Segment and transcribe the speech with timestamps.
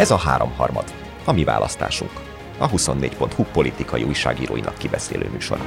[0.00, 0.84] Ez a háromharmad,
[1.24, 2.10] a mi választásunk.
[2.58, 5.62] A 24.hu politikai újságíróinak kibeszélő műsora.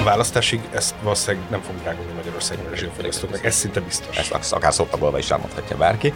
[0.00, 4.16] A választásig ezt valószínűleg nem fogunk rágulni Magyarországon a rezsifogyasztóknak, ez szinte biztos.
[4.16, 6.12] Ezt akár szótagolva is elmondhatja bárki.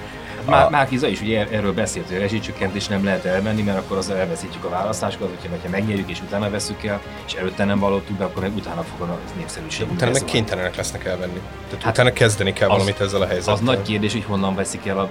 [0.49, 3.97] Már, Márkiza is ugye er- erről beszélt, hogy a rezsicsökkentés nem lehet elmenni, mert akkor
[3.97, 8.17] az elveszítjük a választásokat, hogyha, hogyha megnyerjük és utána veszük el, és előtte nem vallottuk
[8.17, 9.91] be, akkor meg utána fog a népszerűség.
[9.93, 11.41] Utána meg kénytelenek lesznek elvenni.
[11.69, 13.55] Tehát hát utána kezdeni kell az- valamit ezzel a helyzettel.
[13.55, 15.09] Az nagy kérdés, hogy honnan veszik el, a,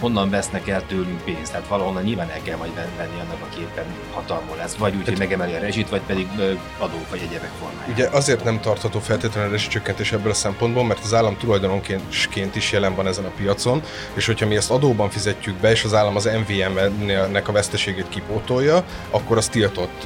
[0.00, 1.52] honnan vesznek el tőlünk pénzt.
[1.52, 3.84] Tehát valahonnan nyilván el kell majd ven- venni annak, aki éppen
[4.14, 4.74] hatalmon lesz.
[4.74, 7.92] Vagy úgy, hogy megemeli a rezsit, vagy pedig ö, adók vagy egyebek formájában.
[7.92, 12.72] Ugye azért nem tartható feltétlenül a rezsicsökkentés ebből a szempontból, mert az állam tulajdononként is
[12.72, 13.82] jelen van ezen a piacon,
[14.14, 18.84] és hogyha mi ezt adóban fizetjük be, és az állam az MVM-nek a veszteségét kipótolja,
[19.10, 20.02] akkor az tiltott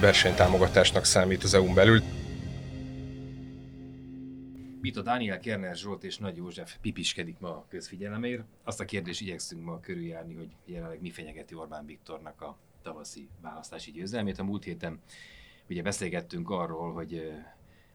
[0.00, 2.02] versenytámogatásnak számít az EU-n belül.
[4.80, 8.42] Bita Dániel, Kerner Zsolt és Nagy József pipiskedik ma a közfigyelemért.
[8.64, 13.90] Azt a kérdést igyekszünk ma körüljárni, hogy jelenleg mi fenyegeti Orbán Viktornak a tavaszi választási
[13.90, 14.38] győzelmét.
[14.38, 15.00] A múlt héten
[15.68, 17.32] ugye beszélgettünk arról, hogy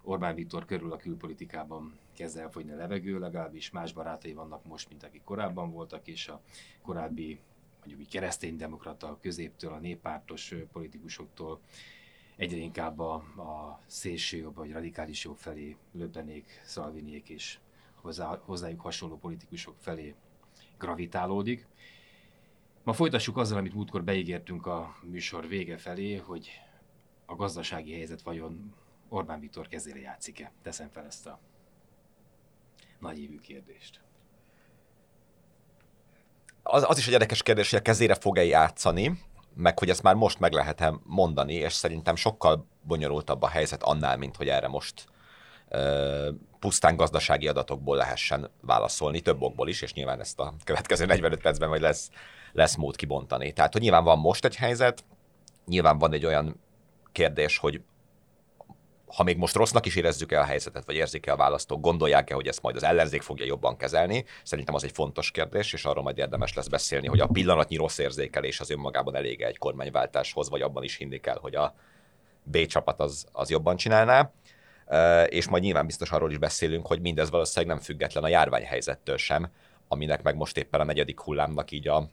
[0.01, 5.03] Orbán Viktor körül a külpolitikában kezd elfogyni a levegő, legalábbis más barátai vannak most, mint
[5.03, 6.41] akik korábban voltak, és a
[6.81, 7.39] korábbi
[7.79, 11.59] mondjuk így kereszténydemokrata középtől, a néppártos politikusoktól
[12.35, 17.59] egyre inkább a, a szélső jobb vagy radikális jobb felé löbbenék, Szalviniék és
[18.01, 20.15] hozzá, hozzájuk hasonló politikusok felé
[20.77, 21.67] gravitálódik.
[22.83, 26.49] Ma folytassuk azzal, amit múltkor beígértünk a műsor vége felé, hogy
[27.25, 28.73] a gazdasági helyzet vajon
[29.09, 30.51] Orbán Viktor kezére játszik-e?
[30.61, 31.39] Teszem fel ezt a
[33.03, 34.01] nagyívű kérdést.
[36.63, 39.19] Az, az is egy érdekes kérdés, hogy a kezére fog-e játszani,
[39.55, 44.17] meg hogy ezt már most meg lehet mondani, és szerintem sokkal bonyolultabb a helyzet annál,
[44.17, 45.05] mint hogy erre most
[45.69, 51.41] ö, pusztán gazdasági adatokból lehessen válaszolni, több okból is, és nyilván ezt a következő 45
[51.41, 52.09] percben majd lesz,
[52.51, 53.53] lesz mód kibontani.
[53.53, 55.03] Tehát, hogy nyilván van most egy helyzet,
[55.65, 56.59] nyilván van egy olyan
[57.11, 57.81] kérdés, hogy
[59.15, 62.33] ha még most rossznak is érezzük el a helyzetet, vagy érzik el a választók, gondolják-e,
[62.33, 64.25] hogy ezt majd az ellenzék fogja jobban kezelni?
[64.43, 67.97] Szerintem az egy fontos kérdés, és arról majd érdemes lesz beszélni, hogy a pillanatnyi rossz
[67.97, 71.75] érzékelés az önmagában elég egy kormányváltáshoz, vagy abban is hinni kell, hogy a
[72.43, 74.31] B csapat az, az jobban csinálná.
[75.25, 79.51] És majd nyilván biztos arról is beszélünk, hogy mindez valószínűleg nem független a járványhelyzettől sem,
[79.87, 82.09] aminek meg most éppen a negyedik hullámnak így a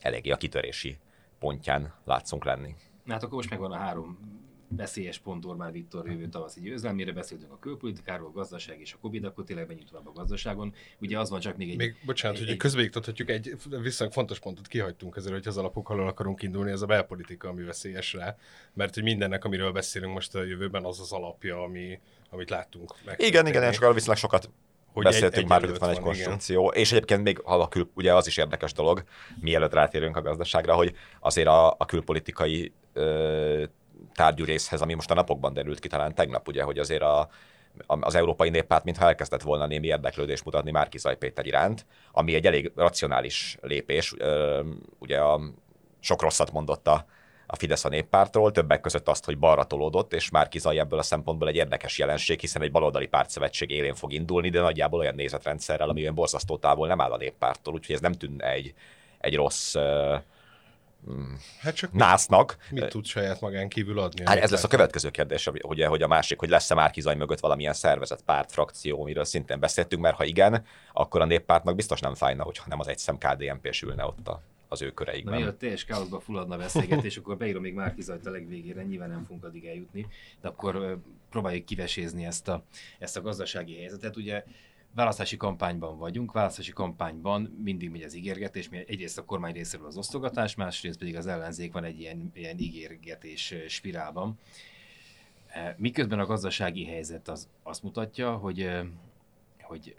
[0.00, 0.98] eléggé a kitörési
[1.38, 2.74] pontján látszunk lenni.
[3.04, 4.18] Na hát akkor most megvan a három
[4.68, 7.12] veszélyes pont Orbán Viktor jövő tavaszi győzelmére.
[7.12, 10.74] Beszéltünk a külpolitikáról, a gazdaság és a Covid, akkor tényleg menjünk tovább a gazdaságon.
[11.00, 11.76] Ugye az van csak még egy...
[11.76, 15.90] Még, bocsánat, egy- hogy egy- közbeiktathatjuk, egy viszonylag fontos pontot kihagytunk ezért, hogy az alapok
[15.90, 18.36] alól akarunk indulni, ez a belpolitika, ami veszélyes rá,
[18.72, 22.00] mert hogy mindennek, amiről beszélünk most a jövőben, az az alapja, ami,
[22.30, 22.94] amit láttunk.
[23.16, 24.50] Igen, igen, én csak viszonylag sokat
[24.92, 26.24] Hogy beszéltünk egy- már, hogy van egy van, igen.
[26.24, 29.04] konstrukció, és egyébként még ha a kül, ugye az is érdekes dolog,
[29.40, 33.64] mielőtt rátérünk a gazdaságra, hogy azért a, a külpolitikai ö,
[34.16, 37.28] tárgyú részhez, ami most a napokban derült ki, talán tegnap, ugye, hogy azért a,
[37.86, 42.72] az Európai Néppárt mintha elkezdett volna némi érdeklődést mutatni Márki Péter iránt, ami egy elég
[42.76, 44.14] racionális lépés.
[44.98, 45.40] Ugye a,
[46.00, 47.06] sok rosszat mondott a,
[47.58, 51.48] Fidesz a néppártról, többek között azt, hogy balra tolódott, és már Zaj ebből a szempontból
[51.48, 56.00] egy érdekes jelenség, hiszen egy baloldali pártszövetség élén fog indulni, de nagyjából olyan nézetrendszerrel, ami
[56.00, 58.74] olyan borzasztó távol nem áll a néppárttól, úgyhogy ez nem tűnne egy,
[59.18, 60.14] egy rossz uh,
[61.60, 62.56] Hát csak násznak.
[62.70, 64.22] mit tud saját magán kívül adni?
[64.26, 67.40] Hát ez lesz a következő kérdés, ugye, hogy a másik, hogy lesz-e Márki Zaj mögött
[67.40, 72.14] valamilyen szervezet, párt, frakció, amiről szintén beszéltünk, mert ha igen, akkor a néppártnak biztos nem
[72.14, 75.34] fájna, hogyha nem az egyszem KDNP-s ülne ott a, az ő Na köreikben.
[75.34, 79.22] mielőtt teljes káoszba fulladna a beszélgetés, akkor beírom még Márki Zajt a legvégére, nyilván nem
[79.22, 80.06] fogunk addig eljutni,
[80.40, 80.98] de akkor
[81.30, 82.64] próbáljuk kivesézni ezt a,
[82.98, 84.16] ezt a gazdasági helyzetet.
[84.16, 84.44] Ugye
[84.96, 90.54] választási kampányban vagyunk, választási kampányban mindig megy az ígérgetés, egyrészt a kormány részéről az osztogatás,
[90.54, 94.38] másrészt pedig az ellenzék van egy ilyen, ilyen ígérgetés spirálban.
[95.46, 98.70] E, Miközben a gazdasági helyzet az azt mutatja, hogy,
[99.60, 99.94] hogy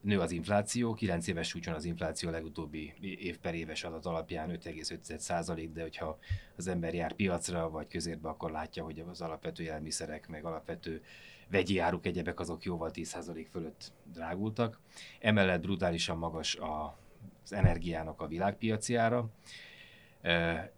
[0.00, 4.50] nő az infláció, 9 éves csúcson az infláció a legutóbbi év per éves adat alapján
[4.64, 6.18] 5,5 százalék, de hogyha
[6.56, 11.02] az ember jár piacra vagy közérbe, akkor látja, hogy az alapvető élelmiszerek, meg alapvető
[11.50, 14.80] vegyi áruk, egyebek azok jóval 10 százalék fölött drágultak.
[15.20, 16.98] Emellett brutálisan magas a,
[17.44, 19.30] az energiának a világpiaci ára,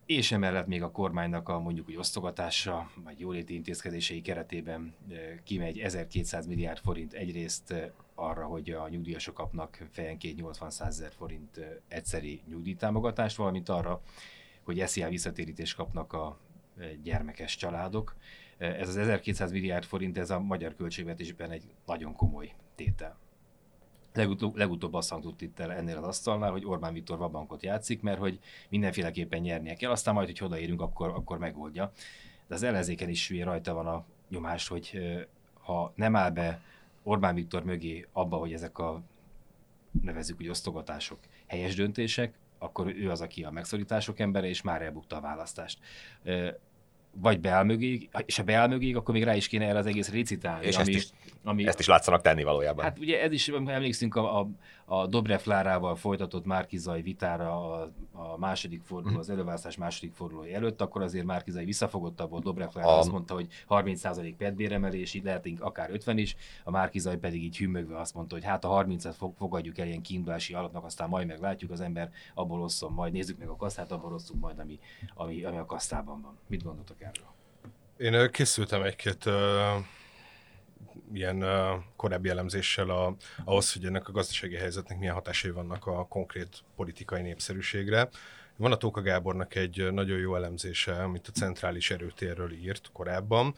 [0.06, 4.94] és emellett még a kormánynak a mondjuk úgy osztogatása, vagy jóléti intézkedései keretében
[5.44, 7.75] kimegy 1200 milliárd forint egyrészt
[8.14, 14.00] arra, hogy a nyugdíjasok kapnak fejenként 80 ezer forint egyszeri nyugdíjtámogatást, valamint arra,
[14.62, 16.38] hogy SZIA visszatérítést kapnak a
[17.02, 18.14] gyermekes családok.
[18.61, 23.19] Ez az 1200 milliárd forint, ez a magyar költségvetésben egy nagyon komoly tétel.
[24.12, 28.19] Legutóbb, legutóbb azt hangzott itt el ennél az asztalnál, hogy Orbán Viktor vabankot játszik, mert
[28.19, 31.93] hogy mindenféleképpen nyernie kell, aztán majd, hogy odaérünk, akkor, akkor megoldja.
[32.47, 34.99] De az ellenzéken is rajta van a nyomás, hogy
[35.61, 36.61] ha nem áll be
[37.03, 39.03] Orbán Viktor mögé abba, hogy ezek a
[40.03, 45.17] nevezzük úgy osztogatások helyes döntések, akkor ő az, aki a megszorítások embere, és már elbukta
[45.17, 45.79] a választást
[47.12, 50.11] vagy beáll mögé, és ha beáll mögé, akkor még rá is kéne erre az egész
[50.11, 50.67] récitálni.
[50.67, 51.11] És ami, ezt, is,
[51.45, 52.85] ami, ezt is látszanak tenni valójában.
[52.85, 54.49] Hát ugye ez is, emlékszünk a, a,
[54.92, 60.81] a Dobrev Lárával folytatott Márkizai vitára a, a második forduló, az előválasztás második fordulója előtt,
[60.81, 62.98] akkor azért Márkizai visszafogottabb volt, Dobrev Lára a...
[62.98, 67.98] azt mondta, hogy 30% petbéremelés, így lehet akár 50 is, a Márkizai pedig így hümmögve
[67.98, 71.81] azt mondta, hogy hát a 30-et fogadjuk el ilyen kiindulási alapnak, aztán majd meglátjuk, az
[71.81, 74.78] ember abból osszon, majd nézzük meg a kasszát, abból osszunk majd, ami,
[75.14, 76.38] ami, ami a kasszában van.
[76.46, 77.26] Mit gondoltok erről?
[77.96, 79.32] Én készültem egy-két uh
[81.12, 81.45] ilyen
[81.97, 87.23] korábbi elemzéssel a, ahhoz, hogy ennek a gazdasági helyzetnek milyen hatásai vannak a konkrét politikai
[87.23, 88.09] népszerűségre.
[88.57, 93.55] Van a Tóka Gábornak egy nagyon jó elemzése, amit a centrális erőtérről írt korábban,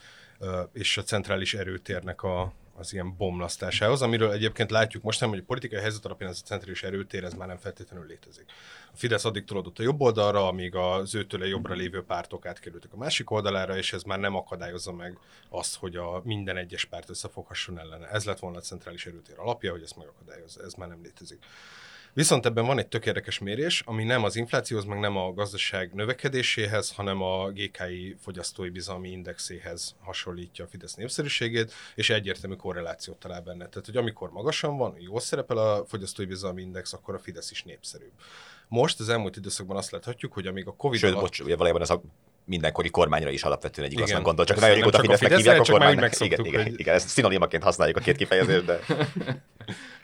[0.72, 5.44] és a centrális erőtérnek a, az ilyen bomlasztásához, amiről egyébként látjuk most nem, hogy a
[5.46, 8.44] politikai helyzet alapján ez a centrális erőtér, ez már nem feltétlenül létezik.
[8.92, 12.96] A Fidesz addig tolódott a jobb oldalra, amíg az őtőle jobbra lévő pártok átkerültek a
[12.96, 15.18] másik oldalára, és ez már nem akadályozza meg
[15.48, 18.08] azt, hogy a minden egyes párt összefoghasson ellene.
[18.08, 21.44] Ez lett volna a centrális erőtér alapja, hogy ezt megakadályozza, ez már nem létezik.
[22.14, 25.92] Viszont ebben van egy tök érdekes mérés, ami nem az inflációhoz, meg nem a gazdaság
[25.94, 33.40] növekedéséhez, hanem a GKI fogyasztói bizalmi indexéhez hasonlítja a Fidesz népszerűségét, és egyértelmű korrelációt talál
[33.40, 33.68] benne.
[33.68, 37.62] Tehát, hogy amikor magasan van, jól szerepel a fogyasztói bizalmi index, akkor a Fidesz is
[37.62, 38.12] népszerűbb.
[38.68, 41.22] Most az elmúlt időszakban azt láthatjuk, hogy amíg a Covid Sőt, alatt...
[41.22, 42.02] bocs, valójában ez a
[42.44, 46.20] mindenkori kormányra is alapvetően egy igaz gondol, csak nagyon régóta Fidesznek hívják a kormánynak.
[46.20, 48.80] Igen, igen, igen, ezt szinonimaként használjuk a két kifejezést, de...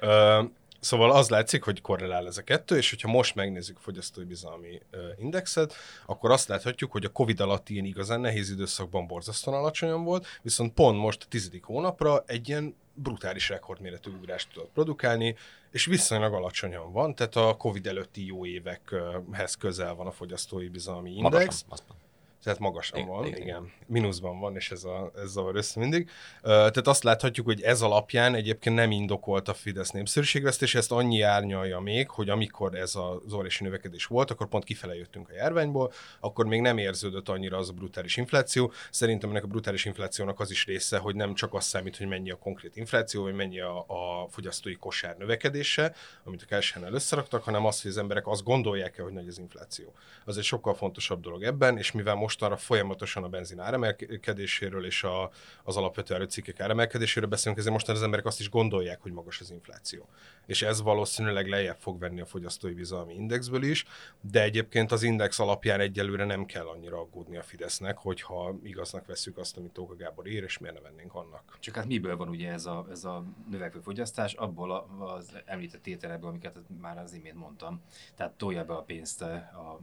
[0.81, 4.81] Szóval az látszik, hogy korrelál ez a kettő, és hogyha most megnézzük a fogyasztói bizalmi
[5.19, 5.75] indexet,
[6.07, 10.73] akkor azt láthatjuk, hogy a Covid alatt ilyen igazán nehéz időszakban borzasztóan alacsonyan volt, viszont
[10.73, 15.37] pont most a tizedik hónapra egy ilyen brutális rekordméretű ugrást tudott produkálni,
[15.71, 21.11] és viszonylag alacsonyan van, tehát a Covid előtti jó évekhez közel van a fogyasztói bizalmi
[21.11, 21.65] index.
[21.69, 21.97] Magasan,
[22.43, 23.41] tehát magasan van, igen.
[23.41, 23.73] igen.
[23.87, 26.11] Minuszban van, és ez, a, ez zavar össze mindig.
[26.43, 31.81] Tehát azt láthatjuk, hogy ez alapján egyébként nem indokolt a Fidesz népszerűségvesztés, ezt annyi árnyalja
[31.81, 32.95] még, hogy amikor ez
[33.25, 37.57] az óriási növekedés volt, akkor pont kifele jöttünk a járványból, akkor még nem érződött annyira
[37.57, 38.73] az a brutális infláció.
[38.91, 42.31] Szerintem ennek a brutális inflációnak az is része, hogy nem csak az számít, hogy mennyi
[42.31, 45.95] a konkrét infláció, vagy mennyi a, a fogyasztói kosár növekedése,
[46.25, 49.93] amit a Kelsánál összeraktak, hanem az, hogy az emberek azt gondolják-e, hogy nagy az infláció.
[50.25, 55.03] Az egy sokkal fontosabb dolog ebben, és mivel most mostanra folyamatosan a benzin áremelkedéséről és
[55.05, 55.31] a,
[55.63, 59.51] az alapvető erőcikkek áremelkedéséről beszélünk, ezért most az emberek azt is gondolják, hogy magas az
[59.51, 60.09] infláció.
[60.47, 63.85] És ez valószínűleg lejjebb fog venni a fogyasztói bizalmi indexből is,
[64.21, 69.39] de egyébként az index alapján egyelőre nem kell annyira aggódni a Fidesznek, hogyha igaznak veszük
[69.39, 71.57] azt, amit Tóka Gábor ír, és miért ne vennénk annak.
[71.61, 74.33] Csak hát miből van ugye ez a, ez a növekvő fogyasztás?
[74.35, 77.83] Abból az említett tételekből, amiket már az imént mondtam.
[78.15, 79.81] Tehát tolja be a pénzt a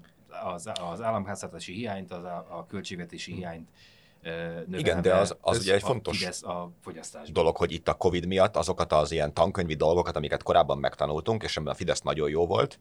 [0.53, 3.37] az, az államháztartási hiányt, az a, a költségvetési hm.
[3.37, 3.69] hiányt
[4.25, 4.77] növelve.
[4.77, 6.71] Igen, de az, az ugye egy fontos a
[7.31, 11.57] dolog, hogy itt a Covid miatt azokat az ilyen tankönyvi dolgokat, amiket korábban megtanultunk, és
[11.57, 12.79] amiben a Fidesz nagyon jó volt,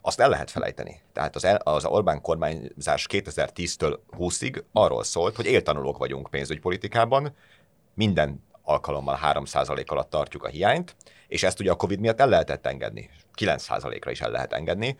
[0.00, 1.00] azt el lehet felejteni.
[1.12, 7.34] Tehát az, az Orbán kormányzás 2010-től 20-ig arról szólt, hogy éltanulók vagyunk pénzügypolitikában,
[7.94, 10.96] minden alkalommal 3% alatt tartjuk a hiányt,
[11.30, 13.10] és ezt ugye a Covid miatt el lehetett engedni.
[13.38, 14.96] 9%-ra is el lehet engedni,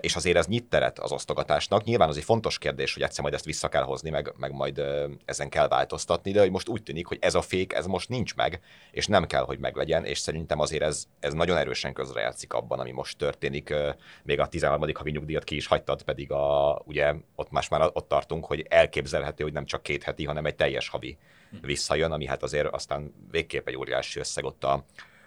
[0.00, 1.84] és azért ez nyit teret az osztogatásnak.
[1.84, 4.82] Nyilván az egy fontos kérdés, hogy egyszer majd ezt vissza kell hozni, meg, meg majd
[5.24, 8.34] ezen kell változtatni, de hogy most úgy tűnik, hogy ez a fék, ez most nincs
[8.34, 12.78] meg, és nem kell, hogy meglegyen, és szerintem azért ez, ez nagyon erősen közrejátszik abban,
[12.78, 13.74] ami most történik.
[14.22, 14.90] Még a 13.
[14.94, 19.42] havi nyugdíjat ki is hagytad, pedig a, ugye ott más már ott tartunk, hogy elképzelhető,
[19.44, 21.18] hogy nem csak két heti, hanem egy teljes havi
[21.60, 24.84] visszajön, ami hát azért aztán végképp egy óriási összeg ott a,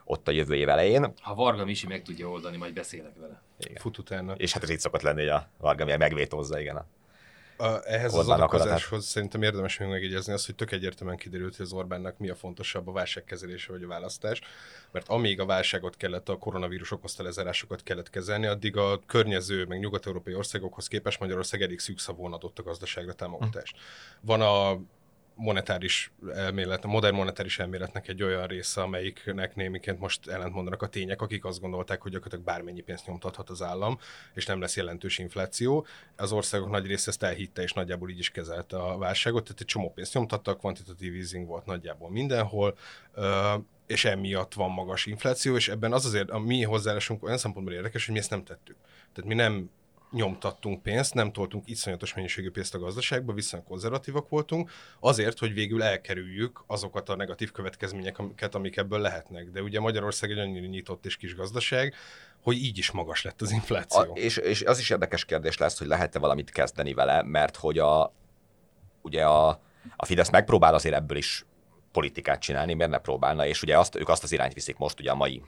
[0.10, 1.14] ott a jövő év elején.
[1.22, 3.42] Ha Varga Misi meg tudja oldani, majd beszélek vele.
[3.60, 3.82] Igen.
[3.82, 4.34] Fut utána.
[4.34, 6.76] És hát ez így szokott lenni, hogy a Varga Misi megvétózza, igen.
[6.76, 6.86] A
[7.62, 11.66] a, ehhez Orbán az adakozáshoz szerintem érdemes még megjegyezni azt, hogy tök egyértelműen kiderült, hogy
[11.66, 14.42] az Orbánnak mi a fontosabb, a válságkezelése vagy a választás.
[14.92, 19.80] Mert amíg a válságot kellett, a koronavírus okozta lezárásokat kellett kezelni, addig a környező, meg
[19.80, 23.78] nyugat-európai országokhoz képest Magyarország eddig szűkszavon adott a gazdaságra támogatást.
[24.22, 24.80] Van a
[25.40, 31.22] monetáris elmélet, a modern monetáris elméletnek egy olyan része, amelyiknek némiként most ellentmondanak a tények,
[31.22, 34.00] akik azt gondolták, hogy gyakorlatilag bármennyi pénzt nyomtathat az állam,
[34.34, 35.86] és nem lesz jelentős infláció.
[36.16, 39.68] Az országok nagy része ezt elhitte, és nagyjából így is kezelte a válságot, tehát egy
[39.68, 42.78] csomó pénzt nyomtattak, kvantitatív easing volt nagyjából mindenhol,
[43.88, 48.06] és emiatt van magas infláció, és ebben az azért a mi hozzáállásunk olyan szempontból érdekes,
[48.06, 48.76] hogy mi ezt nem tettük.
[49.14, 49.70] Tehát mi nem
[50.12, 55.84] nyomtattunk pénzt, nem toltunk iszonyatos mennyiségű pénzt a gazdaságba, viszonylag konzervatívak voltunk, azért, hogy végül
[55.84, 59.50] elkerüljük azokat a negatív következményeket, amik ebből lehetnek.
[59.50, 61.94] De ugye Magyarország egy annyira nyitott és kis gazdaság,
[62.42, 64.12] hogy így is magas lett az infláció.
[64.14, 67.78] A, és, és az is érdekes kérdés lesz, hogy lehet-e valamit kezdeni vele, mert hogy
[67.78, 68.14] a,
[69.02, 69.48] ugye a,
[69.96, 71.46] a Fidesz megpróbál azért ebből is
[71.92, 75.12] politikát csinálni, miért ne próbálna, és ugye azt, ők azt az irányt viszik most, ugye
[75.12, 75.44] a mai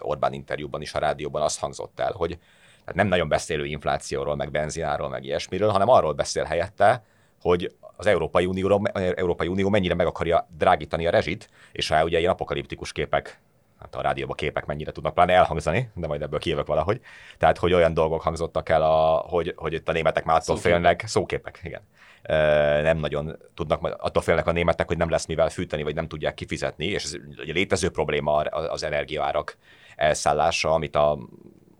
[0.00, 2.38] Orbán interjúban is, a rádióban azt hangzott el, hogy
[2.84, 7.04] tehát nem nagyon beszélő inflációról, meg benzináról, meg ilyesmiről, hanem arról beszél helyette,
[7.40, 12.18] hogy az Európai, Unió, Európai Unió mennyire meg akarja drágítani a rezsit, és ha ugye
[12.18, 13.40] ilyen apokaliptikus képek
[13.82, 17.00] hát a rádióban képek mennyire tudnak pláne elhangzani, de majd ebből kijövök valahogy.
[17.38, 20.80] Tehát, hogy olyan dolgok hangzottak el, a, hogy, hogy itt a németek már attól szóképek.
[20.80, 21.80] félnek, szóképek, igen.
[22.22, 22.36] E,
[22.82, 26.34] nem nagyon tudnak, attól félnek a németek, hogy nem lesz mivel fűteni, vagy nem tudják
[26.34, 29.56] kifizetni, és ez egy létező probléma az energiaárak
[29.96, 31.18] elszállása, amit a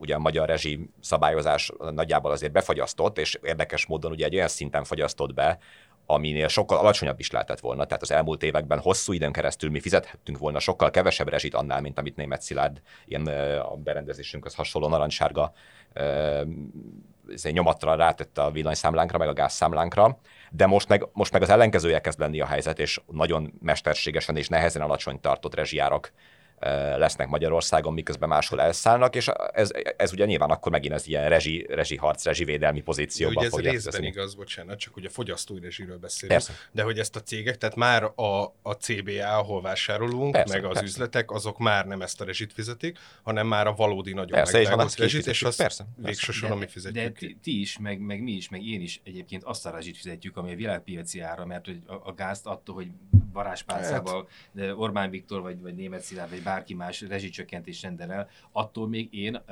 [0.03, 4.85] ugye a magyar rezsi szabályozás nagyjából azért befagyasztott, és érdekes módon ugye egy olyan szinten
[4.85, 5.59] fagyasztott be,
[6.07, 7.85] aminél sokkal alacsonyabb is lehetett volna.
[7.85, 11.99] Tehát az elmúlt években hosszú időn keresztül mi fizethettünk volna sokkal kevesebb rezsit annál, mint
[11.99, 13.27] amit német Szilárd ilyen
[13.59, 15.53] a berendezésünkhöz hasonló narancssárga
[17.43, 20.19] nyomatra rátette a villanyszámlánkra, meg a gázszámlánkra,
[20.51, 24.49] de most meg, most meg az ellenkezője kezd lenni a helyzet, és nagyon mesterségesen és
[24.49, 26.13] nehezen alacsony tartott rezsijárak
[26.97, 31.67] lesznek Magyarországon, miközben máshol elszállnak, és ez, ez ugye nyilván akkor megint az ilyen rezsi,
[31.69, 34.19] rezsi harc, rezsi védelmi pozícióban ugye ez fogja részben fizetni.
[34.19, 36.53] igaz, bocsánat, csak ugye fogyasztói rezsiről beszélünk, persze.
[36.73, 40.73] de hogy ezt a cégek, tehát már a, a CBA, ahol vásárolunk, persze, meg az
[40.73, 40.89] persze.
[40.89, 45.27] üzletek, azok már nem ezt a rezsit fizetik, hanem már a valódi nagyon megdrágult rezsit,
[45.27, 47.05] és azt persze, végsősorban mi fizetjük.
[47.05, 49.97] De ti, ti, is, meg, meg mi is, meg én is egyébként azt a rezsit
[49.97, 52.89] fizetjük, ami a világpiaci ára, mert hogy a, a gázt attól, hogy
[53.33, 54.29] varázspálcával
[54.59, 54.73] hát.
[54.77, 59.43] Orbán Viktor, vagy, vagy Német Szilárd, vagy bárki más rezsicsökkentés rendel el, attól még én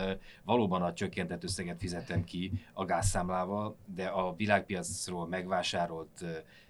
[0.45, 6.25] valóban a csökkentett összeget fizetem ki a gázszámlával, de a világpiacról megvásárolt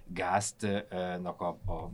[0.07, 1.91] gáztnak a, a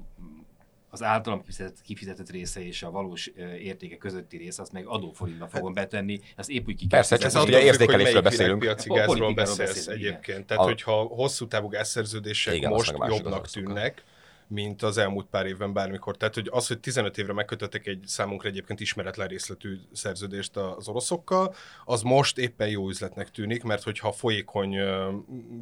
[0.90, 3.26] az általam kifizetett, kifizetett része és a valós
[3.60, 7.34] értéke közötti része, azt meg adóforintba fogom hát- betenni, azt épp úgy ki Persze, csak
[7.34, 8.58] az ugye érzékelésről beszélünk.
[8.58, 10.46] piaci gázról beszélsz egyébként.
[10.46, 10.66] Tehát, a...
[10.66, 14.04] hogyha hosszú távú gázszerződések Igen, most jobbnak tűnnek,
[14.48, 16.16] mint az elmúlt pár évben bármikor.
[16.16, 21.54] Tehát, hogy az, hogy 15 évre megkötöttek egy számunkra egyébként ismeretlen részletű szerződést az oroszokkal,
[21.84, 24.76] az most éppen jó üzletnek tűnik, mert hogyha folyékony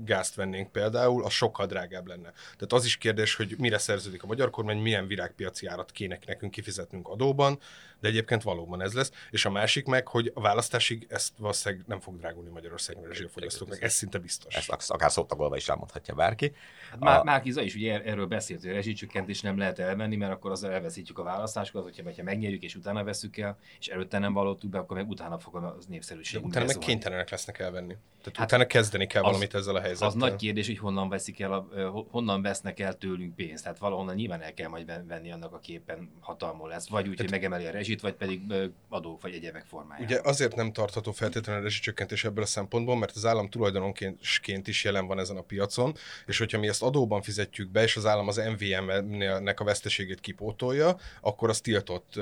[0.05, 2.33] gázt vennénk például, az sokkal drágább lenne.
[2.33, 6.53] Tehát az is kérdés, hogy mire szerződik a magyar kormány, milyen virágpiaci árat kéne nekünk
[6.53, 7.59] kifizetnünk adóban,
[8.05, 9.11] de egyébként valóban ez lesz.
[9.31, 13.83] És a másik meg, hogy a választásig ezt valószínűleg nem fog drágulni Magyarországon a rezsifogyasztóknak,
[13.83, 14.55] ez szinte biztos.
[14.55, 16.55] Ezt akár szótagolva is elmondhatja bárki.
[17.01, 17.25] Hát a...
[17.25, 20.71] Márkiza is ugye er- erről beszélt, hogy a rezsicsökkentés nem lehet elvenni, mert akkor azzal
[20.71, 24.79] elveszítjük a választásokat, hogyha, hogyha megnyerjük és utána veszük el, és előtte nem vallottuk be,
[24.79, 26.45] akkor meg utána fog az népszerűség.
[26.45, 27.97] Utána meg kénytelenek lesznek elvenni.
[28.25, 30.09] Tehát hát utána kezdeni kell az, valamit ezzel a helyzettel.
[30.09, 31.67] Az nagy kérdés, hogy honnan veszik el, a,
[32.11, 33.63] honnan vesznek el tőlünk pénzt.
[33.63, 36.89] Tehát valahonnan nyilván el kell majd venni annak a képen hatalmon lesz.
[36.89, 38.41] Vagy úgy, hogy megemeli a rezsit, vagy pedig
[38.89, 40.07] adók vagy egyebek formájában.
[40.07, 44.85] Ugye azért nem tartható feltétlenül a rezsicsökkentés ebből a szempontból, mert az állam tulajdononként is
[44.85, 45.95] jelen van ezen a piacon,
[46.27, 50.97] és hogyha mi ezt adóban fizetjük be, és az állam az MVM-nek a veszteségét kipótolja,
[51.21, 52.21] akkor az tiltott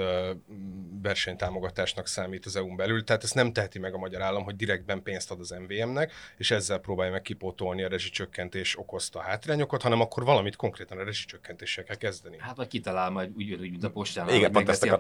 [1.03, 3.05] versenytámogatásnak számít az EU-n belül.
[3.05, 6.51] Tehát ezt nem teheti meg a magyar állam, hogy direktben pénzt ad az MVM-nek, és
[6.51, 11.97] ezzel próbálja meg kipótolni a rezsicsökkentés okozta hátrányokat, hanem akkor valamit konkrétan a rezsicsökkentéssel kell
[11.97, 12.37] kezdeni.
[12.39, 14.97] Hát vagy kitalál majd úgy, úgy mint a postán, Igen, megveszi a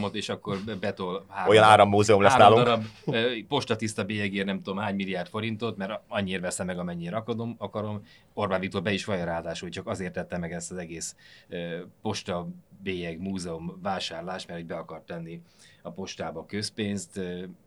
[0.00, 2.84] postamúzeumot, és akkor betol három, Olyan árammúzeum lesz három nálunk.
[3.04, 7.54] darab postatiszta bélyegér nem tudom hány milliárd forintot, mert annyira veszem meg, amennyire akarom.
[7.58, 8.02] akarom.
[8.34, 11.16] Orbán Viktor be is vallja ráadásul, csak azért tette meg ezt az egész
[12.02, 12.48] posta
[12.82, 15.40] bélyeg múzeum vásárlás, mert hogy be akart tenni
[15.82, 17.20] a postába közpénzt,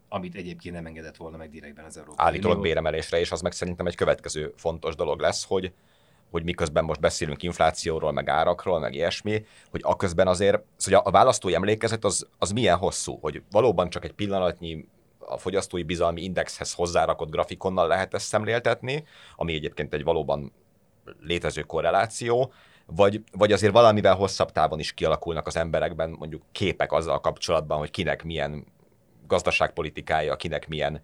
[0.10, 3.86] amit egyébként nem engedett volna meg direktben az Európai Állítólag béremelésre, és az meg szerintem
[3.88, 5.72] egy következő fontos dolog lesz, hogy
[6.32, 11.56] hogy miközben most beszélünk inflációról, meg árakról, meg ilyesmi, hogy aközben azért, szóval a választói
[11.56, 14.88] emlékezet az, az milyen hosszú, hogy valóban csak egy pillanatnyi
[15.20, 19.04] a fogyasztói bizalmi indexhez hozzárakott grafikonnal lehet ezt szemléltetni,
[19.36, 20.52] ami egyébként egy valóban
[21.20, 22.54] létező korreláció,
[22.86, 27.92] vagy, vagy azért valamivel hosszabb távon is kialakulnak az emberekben mondjuk képek azzal kapcsolatban, hogy
[27.92, 28.66] kinek milyen
[29.28, 31.02] gazdaságpolitikája, kinek milyen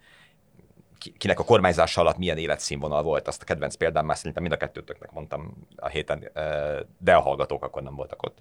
[1.18, 3.28] kinek a kormányzása alatt milyen életszínvonal volt.
[3.28, 6.30] Azt a kedvenc példám már szerintem mind a kettőtöknek mondtam a héten,
[6.98, 8.38] de a hallgatók akkor nem voltak ott.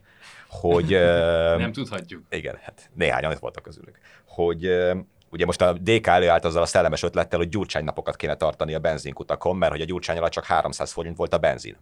[0.49, 0.89] Hogy,
[1.57, 2.23] nem tudhatjuk.
[2.29, 3.99] Igen, hát néhányan ott voltak közülük.
[4.27, 4.65] Hogy
[5.29, 9.55] ugye most a DK előállt azzal a szellemes ötlettel, hogy gyurcsánynapokat kéne tartani a benzinkutakon,
[9.57, 11.77] mert hogy a gyurcsány alatt csak 300 forint volt a benzin.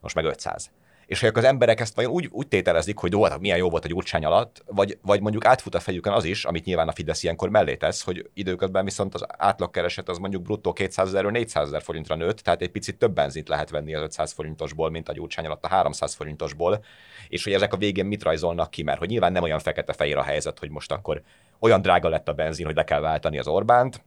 [0.00, 0.70] Most meg 500
[1.08, 3.84] és hogy az emberek ezt vajon úgy, úgy tételezik, hogy jó, hát milyen jó volt
[3.84, 7.22] a gyurcsány alatt, vagy, vagy mondjuk átfut a fejükön az is, amit nyilván a Fidesz
[7.22, 11.82] ilyenkor mellé tesz, hogy időközben viszont az átlagkereset az mondjuk bruttó 200 ezerről 400 ezer
[11.82, 15.46] forintra nőtt, tehát egy picit több benzint lehet venni az 500 forintosból, mint a gyurcsány
[15.46, 16.84] alatt a 300 forintosból,
[17.28, 20.22] és hogy ezek a végén mit rajzolnak ki, mert hogy nyilván nem olyan fekete-fehér a
[20.22, 21.22] helyzet, hogy most akkor
[21.58, 24.02] olyan drága lett a benzin, hogy le kell váltani az Orbánt,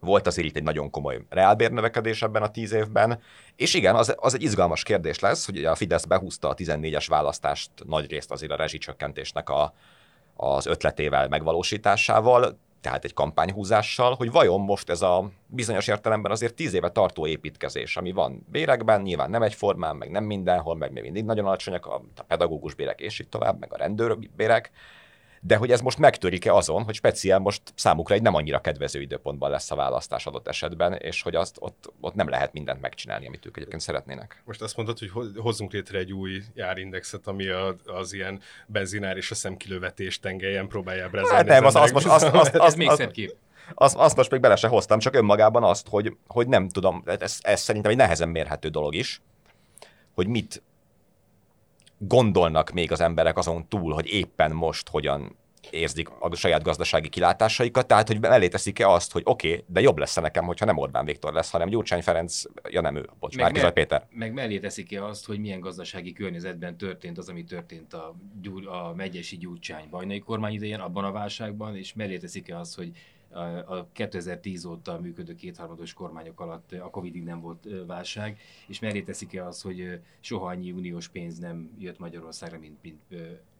[0.00, 3.20] volt azért itt egy nagyon komoly reálbérnövekedés ebben a tíz évben,
[3.56, 7.70] és igen, az, az egy izgalmas kérdés lesz, hogy a Fidesz behúzta a 14-es választást
[7.86, 9.74] nagy részt azért a rezsicsökkentésnek a,
[10.36, 16.74] az ötletével, megvalósításával, tehát egy kampányhúzással, hogy vajon most ez a bizonyos értelemben azért tíz
[16.74, 21.24] éve tartó építkezés, ami van bérekben, nyilván nem egyformán, meg nem mindenhol, meg még mindig
[21.24, 24.70] nagyon alacsonyak a, a pedagógus bérek és így tovább, meg a rendőrbérek,
[25.42, 29.50] de hogy ez most megtörik-e azon, hogy speciál most számukra egy nem annyira kedvező időpontban
[29.50, 33.46] lesz a választás adott esetben, és hogy azt ott, ott nem lehet mindent megcsinálni, amit
[33.46, 34.42] ők egyébként szeretnének.
[34.44, 39.30] Most azt mondod, hogy hozzunk létre egy új járindexet, ami a, az ilyen benzinár és
[39.30, 41.36] a szemkilövetés tengelyen próbálja ábrázolni.
[41.36, 43.36] Hát nem, az, az most, az, az, az, ez még szebb kép.
[43.74, 47.38] Azt, azt most még bele se hoztam, csak önmagában azt, hogy, hogy nem tudom, ez,
[47.42, 49.20] ez szerintem egy nehezen mérhető dolog is,
[50.14, 50.62] hogy mit
[52.02, 55.38] gondolnak még az emberek azon túl, hogy éppen most hogyan
[55.70, 59.98] érzik a saját gazdasági kilátásaikat, tehát hogy mellé teszik-e azt, hogy oké, okay, de jobb
[59.98, 63.44] lesz nekem, hogyha nem Orbán Viktor lesz, hanem Gyurcsány Ferenc, ja nem ő, bocs, meg,
[63.44, 64.06] Márkizaj Péter.
[64.10, 68.14] Meg mellé teszik-e azt, hogy milyen gazdasági környezetben történt az, ami történt a,
[68.64, 72.90] a megyesi Gyurcsány bajnai kormány idején, abban a válságban, és mellé teszik-e azt, hogy
[73.66, 79.46] a 2010 óta működő kétharmados kormányok alatt a Covid-ig nem volt válság, és mellé teszik-e
[79.46, 83.00] az, hogy soha annyi uniós pénz nem jött Magyarországra, mint, mint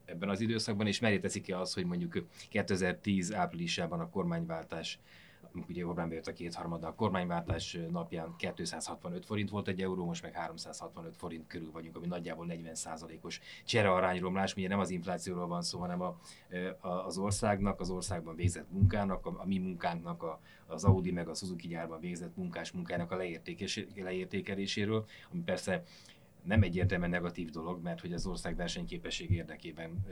[0.04, 4.98] ebben az időszakban, és mellé teszik-e az, hogy mondjuk 2010 áprilisában a kormányváltás
[5.68, 10.34] ugye Orbán bejött a kétharmada, a kormányváltás napján 265 forint volt egy euró, most meg
[10.34, 16.00] 365 forint körül vagyunk, ami nagyjából 40%-os cserearányromlás, ugye nem az inflációról van szó, hanem
[16.00, 16.18] a,
[16.80, 21.28] a, az országnak, az országban végzett munkának, a, a mi munkánknak, a, az Audi meg
[21.28, 23.16] a Suzuki gyárban végzett munkás munkának a
[23.96, 25.82] leértékeléséről, ami persze
[26.42, 30.06] nem egyértelműen negatív dolog, mert hogy az ország versenyképesség érdekében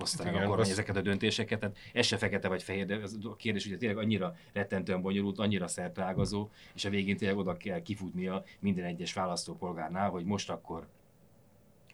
[0.00, 1.60] hozta meg a kormány ezeket a döntéseket.
[1.60, 5.38] Tehát ez se fekete vagy fehér, de az a kérdés ugye tényleg annyira rettentően bonyolult,
[5.38, 10.86] annyira szerteágazó, és a végén tényleg oda kell kifutnia minden egyes választópolgárnál, hogy most akkor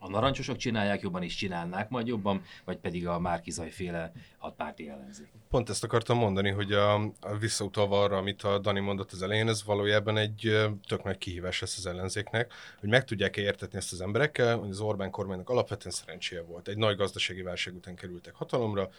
[0.06, 5.28] a narancsosok csinálják, jobban is csinálnák majd jobban, vagy pedig a Márkizaj féle hatpárti ellenzék.
[5.50, 9.48] Pont ezt akartam mondani, hogy a, a visszautalva arra, amit a Dani mondott az elején,
[9.48, 14.00] ez valójában egy tök nagy kihívás lesz az ellenzéknek, hogy meg tudják-e értetni ezt az
[14.00, 16.68] emberekkel, hogy az Orbán kormánynak alapvetően szerencséje volt.
[16.68, 18.90] Egy nagy gazdasági válság után kerültek hatalomra,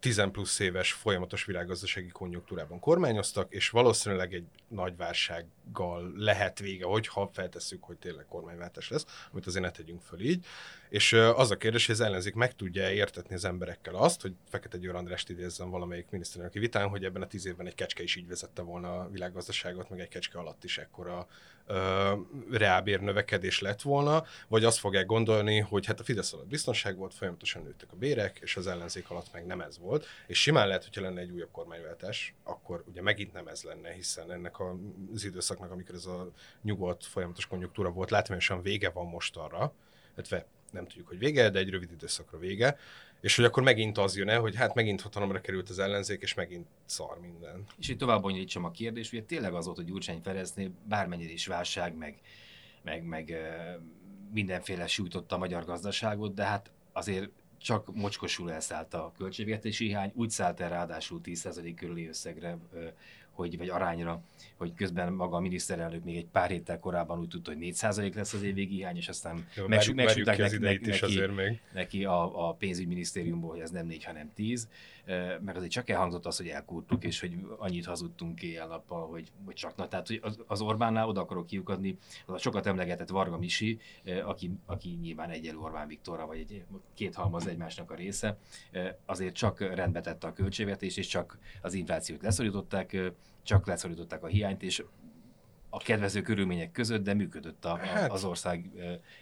[0.00, 7.30] 10 plusz éves folyamatos világgazdasági konjunktúrában kormányoztak, és valószínűleg egy nagy válsággal lehet vége, hogyha
[7.32, 10.46] feltesszük, hogy tényleg kormányváltás lesz, amit azért ne tegyünk föl így.
[10.88, 14.78] És az a kérdés, hogy az ellenzék meg tudja értetni az emberekkel azt, hogy Fekete
[14.78, 18.28] Győr Andrást idézzem valamelyik miniszterelnöki vitán, hogy ebben a tíz évben egy kecske is így
[18.28, 21.26] vezette volna a világgazdaságot, meg egy kecske alatt is ekkora
[22.50, 27.14] reálbér növekedés lett volna, vagy azt fogják gondolni, hogy hát a Fidesz alatt biztonság volt,
[27.14, 30.06] folyamatosan nőttek a bérek, és az ellenzék alatt meg nem ez volt.
[30.26, 34.32] És simán lehet, hogyha lenne egy újabb kormányváltás, akkor ugye megint nem ez lenne, hiszen
[34.32, 34.60] ennek
[35.14, 36.30] az időszaknak, amikor ez a
[36.62, 39.72] nyugodt, folyamatos konjunktúra volt, látványosan vége van most arra,
[40.14, 42.76] illetve nem tudjuk, hogy vége, de egy rövid időszakra vége,
[43.20, 46.34] és hogy akkor megint az jön el, hogy hát megint hatalomra került az ellenzék, és
[46.34, 47.64] megint szar minden.
[47.78, 51.46] És hogy tovább bonyolítsam a kérdést, hogy tényleg az volt, hogy Gyurcsány Ferencnél bármennyire is
[51.46, 52.20] válság, meg,
[52.82, 53.36] meg, meg
[54.32, 60.30] mindenféle sújtotta a magyar gazdaságot, de hát azért csak mocskosul elszállt a költségvetési hiány, úgy
[60.30, 62.58] szállt el ráadásul 10% körüli összegre
[63.38, 64.22] hogy, vagy arányra,
[64.56, 68.32] hogy közben maga a miniszterelnök még egy pár héttel korábban úgy tudta, hogy 4% lesz
[68.32, 73.70] az évvégi hiány, és aztán megsúgták neki, neki, neki, neki a, a pénzügyminisztériumból, hogy ez
[73.70, 74.68] nem 4, hanem 10
[75.40, 79.76] meg azért csak elhangzott az, hogy elkúrtuk, és hogy annyit hazudtunk éjjel-nappal, hogy, hogy csak
[79.76, 79.88] na.
[79.88, 83.78] Tehát hogy az, az Orbánnál oda akarok kiukadni, az a sokat emlegetett Varga Misi,
[84.24, 88.38] aki, aki nyilván egyelő Orbán Viktorra, vagy egy, két halmaz egymásnak a része,
[89.06, 92.96] azért csak rendbe tette a költségvetés, és csak az inflációt leszorították,
[93.42, 94.84] csak leszorították a hiányt, és
[95.70, 98.10] a kedvező körülmények között, de működött a, hát.
[98.10, 98.70] az ország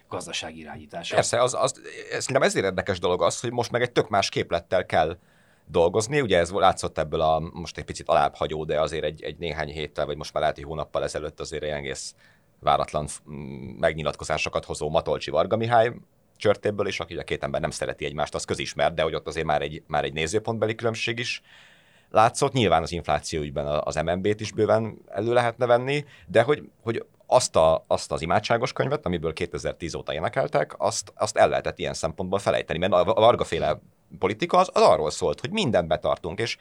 [0.09, 1.14] gazdasági irányítása.
[1.14, 4.87] Persze, az, az, szerintem ezért érdekes dolog az, hogy most meg egy tök más képlettel
[4.87, 5.18] kell
[5.66, 6.20] dolgozni.
[6.20, 10.07] Ugye ez látszott ebből a most egy picit alábbhagyó, de azért egy, egy néhány héttel,
[10.07, 12.14] vagy most már lehet, hónappal ezelőtt azért egy egész
[12.61, 13.09] váratlan
[13.79, 15.92] megnyilatkozásokat hozó Matolcsi Varga Mihály
[16.37, 19.46] csörtéből, és aki a két ember nem szereti egymást, az közismert, de hogy ott azért
[19.46, 21.42] már egy, már egy nézőpontbeli különbség is
[22.11, 22.52] látszott.
[22.52, 27.57] Nyilván az infláció ügyben az MNB-t is bőven elő lehetne venni, de hogy, hogy azt,
[27.57, 32.38] a, azt az imádságos könyvet, amiből 2010 óta énekeltek, azt, azt el lehetett ilyen szempontból
[32.38, 33.81] felejteni, mert a Varga-féle
[34.19, 36.57] politika az, az arról szólt, hogy mindent betartunk, és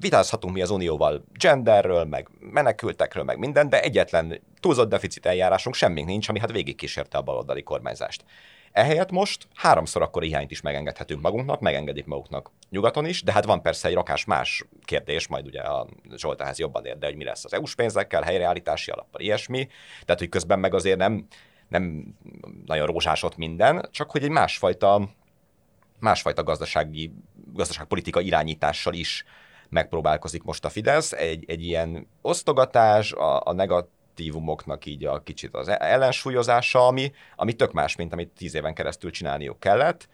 [0.00, 6.06] vitázhatunk mi az Unióval genderről, meg menekültekről, meg minden, de egyetlen túlzott deficit eljárásunk semmink
[6.06, 8.24] nincs, ami hát végigkísérte a baloldali kormányzást.
[8.72, 13.62] Ehelyett most háromszor akkor hiányt is megengedhetünk magunknak, megengedik maguknak nyugaton is, de hát van
[13.62, 17.44] persze egy rakás más kérdés, majd ugye a Zsoltához jobban ér, de hogy mi lesz
[17.44, 19.68] az EU-s pénzekkel, helyreállítási alappal, ilyesmi.
[20.04, 21.26] Tehát, hogy közben meg azért nem,
[21.68, 22.14] nem
[22.66, 25.08] nagyon rózsásott minden, csak hogy egy másfajta,
[26.02, 27.12] másfajta gazdasági,
[27.52, 29.24] gazdaságpolitika irányítással is
[29.68, 35.68] megpróbálkozik most a Fidesz, egy, egy ilyen osztogatás, a, a negatívumoknak így a kicsit az
[35.68, 40.08] ellensúlyozása, ami, ami tök más, mint amit tíz éven keresztül csinálniuk kellett.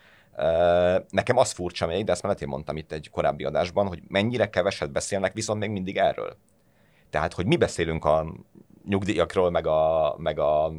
[1.10, 4.50] Nekem az furcsa még, de ezt már én mondtam itt egy korábbi adásban, hogy mennyire
[4.50, 6.36] keveset beszélnek viszont még mindig erről.
[7.10, 8.34] Tehát, hogy mi beszélünk a
[8.84, 10.72] nyugdíjakról, meg a, meg a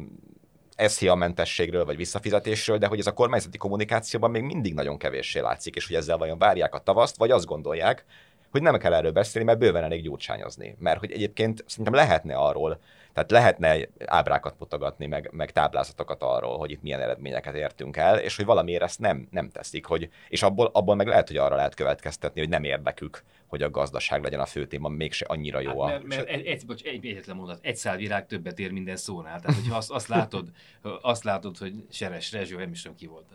[0.88, 5.76] SZIA mentességről, vagy visszafizetésről, de hogy ez a kormányzati kommunikációban még mindig nagyon kevéssé látszik,
[5.76, 8.04] és hogy ezzel vajon várják a tavaszt, vagy azt gondolják,
[8.50, 10.76] hogy nem kell erről beszélni, mert bőven elég gyurcsányozni.
[10.78, 12.80] Mert hogy egyébként szerintem lehetne arról,
[13.12, 18.36] tehát lehetne ábrákat mutogatni, meg, meg táblázatokat arról, hogy itt milyen eredményeket értünk el, és
[18.36, 21.74] hogy valamiért ezt nem, nem teszik, hogy, és abból, abból meg lehet, hogy arra lehet
[21.74, 25.82] következtetni, hogy nem érdekük, hogy a gazdaság legyen a fő téma, mégse annyira jó.
[25.82, 28.96] Hát, mert, mert egy, egy, bocs, egy, egyetlen mondat, egy szál virág többet ér minden
[28.96, 29.40] szónál.
[29.40, 30.48] Tehát, hogyha azt, azt, látod,
[31.02, 33.26] azt látod, hogy Seres Rezső, nem is tudom ki volt,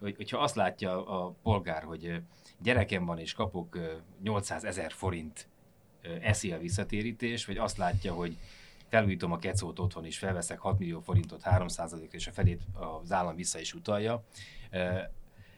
[0.00, 2.20] hogy, hogyha azt látja a polgár, hogy
[2.62, 3.78] gyerekem van és kapok
[4.22, 5.48] 800 ezer forint
[6.20, 8.36] eszi a visszatérítés, vagy azt látja, hogy
[8.90, 11.66] felújítom a kecót otthon, és felveszek 6 millió forintot 3
[12.10, 14.24] és a felét az állam vissza is utalja,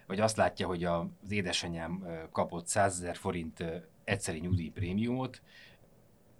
[0.07, 3.65] vagy azt látja, hogy az édesanyám kapott 100 ezer forint
[4.05, 5.43] egyszeri nyugdíjprémiumot,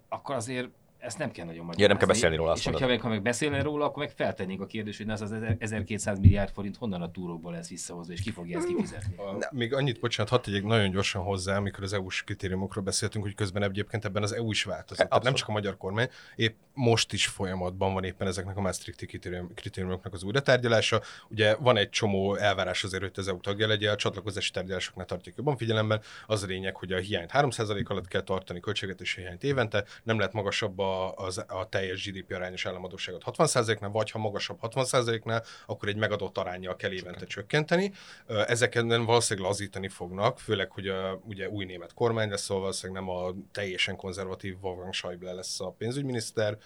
[0.09, 0.69] akkor azért
[1.03, 1.81] ezt nem kell nagyon magyarázni.
[1.81, 2.53] Ja, nem kell beszélni róla.
[2.53, 5.35] És ha meg, ha meg beszélne róla, akkor meg feltennénk a kérdést, hogy ez az
[5.59, 9.15] 1200 milliárd forint honnan a túrókból lesz visszahozva, és ki fogja ezt kifizetni.
[9.17, 13.35] A, még annyit, bocsánat, hadd tegyek nagyon gyorsan hozzá, amikor az EU-s kritériumokról beszéltünk, hogy
[13.35, 15.07] közben egyébként ebben az EU is változott.
[15.07, 19.05] Tehát nem csak a magyar kormány, épp most is folyamatban van éppen ezeknek a Maastrichti
[19.05, 21.01] kritérium, kritériumoknak az újratárgyalása.
[21.29, 25.35] Ugye van egy csomó elvárás azért, hogy az EU tagja legyen, a csatlakozási tárgyalásoknál tartják
[25.35, 26.01] jobban figyelemben.
[26.25, 30.33] Az a lényeg, hogy a hiányt 3% alatt kell tartani, költségvetési hiányt évente, nem lehet
[30.33, 35.97] magasabb a az, a teljes GDP arányos államadóságot 60%-nál, vagy ha magasabb 60%-nál, akkor egy
[35.97, 37.91] megadott arányjal kell évente csökkenteni.
[38.27, 43.15] Ezeken valószínűleg lazítani fognak, főleg, hogy a, ugye új német kormány lesz, szóval valószínűleg nem
[43.15, 46.57] a teljesen konzervatív Wolfgang Schäuble lesz a pénzügyminiszter,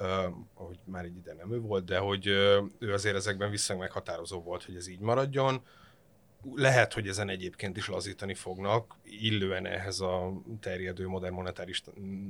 [0.00, 0.06] Uh,
[0.54, 4.42] ahogy már egy ide nem ő volt, de hogy uh, ő azért ezekben viszonylag meghatározó
[4.42, 5.62] volt, hogy ez így maradjon
[6.54, 11.82] lehet, hogy ezen egyébként is lazítani fognak, illően ehhez a terjedő modern monetáris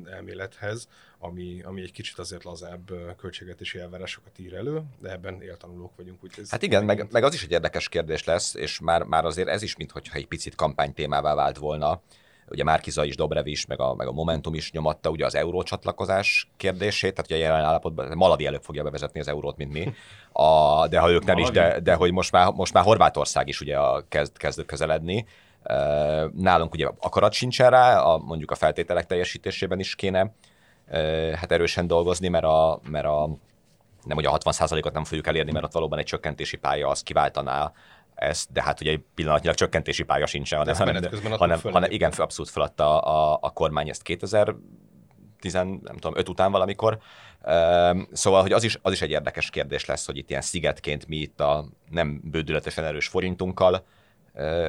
[0.05, 6.25] elmélethez, ami, ami egy kicsit azért lazább költségvetési elvárásokat ír elő, de ebben éltanulók vagyunk.
[6.25, 9.49] Úgy hát igen, meg, meg, az is egy érdekes kérdés lesz, és már, már azért
[9.49, 12.03] ez is, mintha egy picit kampánytémává vált volna,
[12.51, 15.63] ugye Márkiza is, Dobrev is, meg a, meg a Momentum is nyomatta ugye az euró
[15.63, 19.93] csatlakozás kérdését, tehát ugye a jelen állapotban Maladi előbb fogja bevezetni az eurót, mint mi,
[20.33, 23.61] a, de ha ők nem is, de, de hogy most már, most már Horvátország is
[23.61, 25.27] ugye a kezd, kezd közeledni,
[26.35, 30.35] Nálunk ugye akarat sincsen rá, a, mondjuk a feltételek teljesítésében is kéne
[31.35, 33.29] hát erősen dolgozni, mert a, mert a
[34.05, 37.73] nem ugye a 60%-ot nem fogjuk elérni, mert ott valóban egy csökkentési pálya az kiváltaná
[38.21, 41.03] ezt, de hát ugye pillanatnyilag csökkentési pálya sincsen, hanem, hanem,
[41.39, 44.55] hanem, hanem igen, abszolút feladta a, a kormány ezt 2000
[45.41, 46.99] 10, nem tudom, 5 után valamikor.
[48.13, 51.17] Szóval, hogy az is, az is egy érdekes kérdés lesz, hogy itt ilyen szigetként mi
[51.17, 53.85] itt a nem bődületesen erős forintunkkal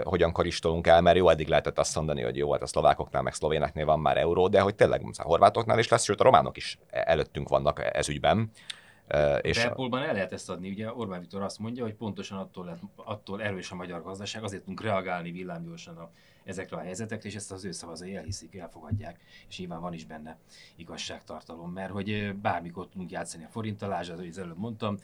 [0.03, 3.33] hogyan karistolunk el, mert jó, eddig lehetett azt mondani, hogy jó, hát a szlovákoknál, meg
[3.33, 6.77] szlovéneknél van már euró, de hogy tényleg a horvátoknál is lesz, sőt a románok is
[6.89, 8.51] előttünk vannak ez ügyben.
[9.41, 12.79] És Belpolban el lehet ezt adni, ugye Orbán Viktor azt mondja, hogy pontosan attól, lett,
[12.95, 16.09] attól erős a magyar gazdaság, azért tudunk reagálni villámgyorsan a
[16.43, 20.37] ezekre a helyzetekre, és ezt az ő szavazói elhiszik, elfogadják, és nyilván van is benne
[20.75, 24.97] igazságtartalom, mert hogy bármikor tudunk játszani a forinttalás, az, az előbb mondtam,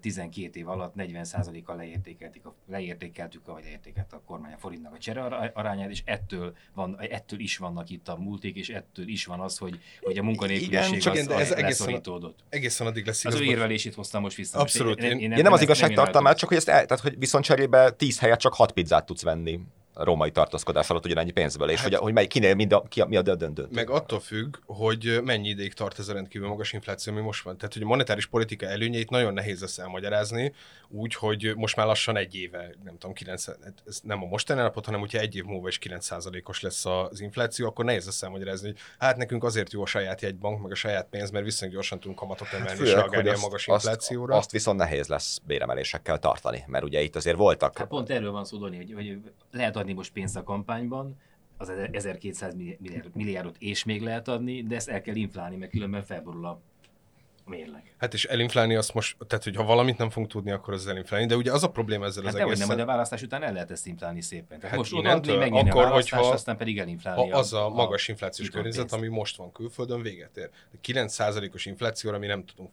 [0.00, 5.22] 12 év alatt 40%-kal leértékeltük, a, leértékeltük, vagy leértékelt a kormány a forintnak a csere
[5.54, 9.58] arányát, és ettől, van, ettől is vannak itt a múlték, és ettől is van az,
[9.58, 12.02] hogy, hogy a munkanélküliség Igen, az, ez egészen,
[12.48, 13.34] egészen addig lesz igaz.
[13.34, 14.58] Az ő érvelését hoztam most vissza.
[14.58, 14.98] Abszolút.
[14.98, 18.18] Én, én, én, nem, nem az igazságtartalmát, csak hogy, ezt, tehát, hogy viszont cserébe 10
[18.18, 19.60] helyet csak 6 pizzát tudsz venni
[19.94, 23.06] római tartózkodás alatt ugyanannyi pénzből, és hát, hogy, hogy mely, kinél mind a, ki a,
[23.06, 23.68] mi a döntő.
[23.70, 27.56] Meg attól függ, hogy mennyi ideig tart ez a rendkívül magas infláció, ami most van.
[27.56, 30.52] Tehát, hogy a monetáris politika előnyeit nagyon nehéz lesz elmagyarázni,
[30.88, 33.46] úgy, hogy most már lassan egy éve, nem tudom, 9,
[33.86, 37.66] ez nem a mostani állapot, hanem hogyha egy év múlva is 9%-os lesz az infláció,
[37.66, 41.06] akkor nehéz lesz elmagyarázni, hogy hát nekünk azért jó a saját jegybank, meg a saját
[41.10, 44.34] pénz, mert viszonylag gyorsan tudunk kamatot hát emelni, hát és reagálni a magas inflációra.
[44.34, 47.78] Azt, azt viszont nehéz lesz béremelésekkel tartani, mert ugye itt azért voltak.
[47.78, 49.18] Hát pont erről van szó, Doni, hogy, hogy
[49.50, 51.16] lehet adni most pénzt a kampányban,
[51.56, 56.04] az 1200 milliárd, milliárdot és még lehet adni, de ezt el kell inflálni, mert különben
[56.04, 56.60] felborul a
[57.46, 57.94] mérleg.
[57.98, 61.26] Hát és elinflálni azt most, tehát hogy ha valamit nem fogunk tudni, akkor az elinflálni,
[61.26, 62.58] de ugye az a probléma ezzel hát az egész.
[62.58, 64.58] nem, hogy a választás után el lehet ezt inflálni szépen.
[64.58, 67.30] Tehát hát most innentől, adni, akkor, a választás, hogyha, aztán pedig elinflálni.
[67.30, 70.50] Ha az a, a magas inflációs környezet, ami most van külföldön, véget ér.
[70.82, 72.70] 9%-os inflációra mi nem tudunk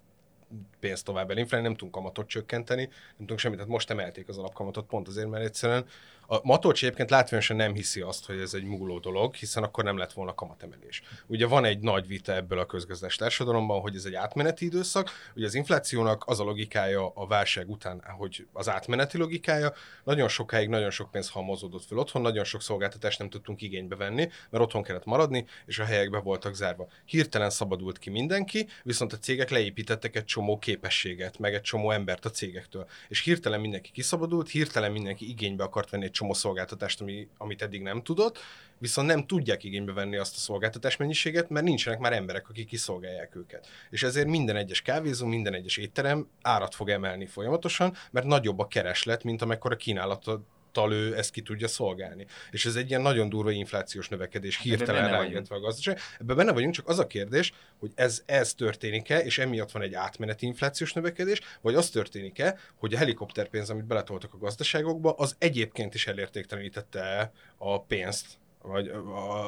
[0.80, 3.58] pénzt tovább elinflálni, nem tudunk kamatot csökkenteni, nem tudunk semmit.
[3.58, 5.86] Tehát most emelték az alapkamatot pont azért, mert egyszerűen
[6.33, 9.97] a Matolcsi egyébként látványosan nem hiszi azt, hogy ez egy múló dolog, hiszen akkor nem
[9.97, 11.01] lett volna kamatemelés.
[11.27, 15.45] Ugye van egy nagy vita ebből a közgazdás társadalomban, hogy ez egy átmeneti időszak, ugye
[15.45, 20.89] az inflációnak az a logikája a válság után, hogy az átmeneti logikája, nagyon sokáig nagyon
[20.89, 25.05] sok pénz halmozódott fel otthon, nagyon sok szolgáltatást nem tudtunk igénybe venni, mert otthon kellett
[25.05, 26.87] maradni, és a helyekbe voltak zárva.
[27.05, 32.25] Hirtelen szabadult ki mindenki, viszont a cégek leépítettek egy csomó képességet, meg egy csomó embert
[32.25, 32.87] a cégektől.
[33.07, 37.81] És hirtelen mindenki kiszabadult, hirtelen mindenki igénybe akart venni egy csomó szolgáltatást, ami, amit eddig
[37.81, 38.39] nem tudott,
[38.77, 43.36] viszont nem tudják igénybe venni azt a szolgáltatás mennyiséget, mert nincsenek már emberek, akik kiszolgálják
[43.36, 43.67] őket.
[43.89, 48.67] És ezért minden egyes kávézó, minden egyes étterem árat fog emelni folyamatosan, mert nagyobb a
[48.67, 52.25] kereslet, mint amekkora kínálatot tal ő ezt ki tudja szolgálni.
[52.51, 55.99] És ez egy ilyen nagyon durva inflációs növekedés, hát hirtelen rájönve a gazdaság.
[56.19, 59.93] Ebben benne vagyunk, csak az a kérdés, hogy ez, ez történik-e, és emiatt van egy
[59.93, 65.93] átmeneti inflációs növekedés, vagy az történik-e, hogy a helikopterpénz, amit beletoltak a gazdaságokba, az egyébként
[65.93, 68.91] is elértéktelenítette a pénzt vagy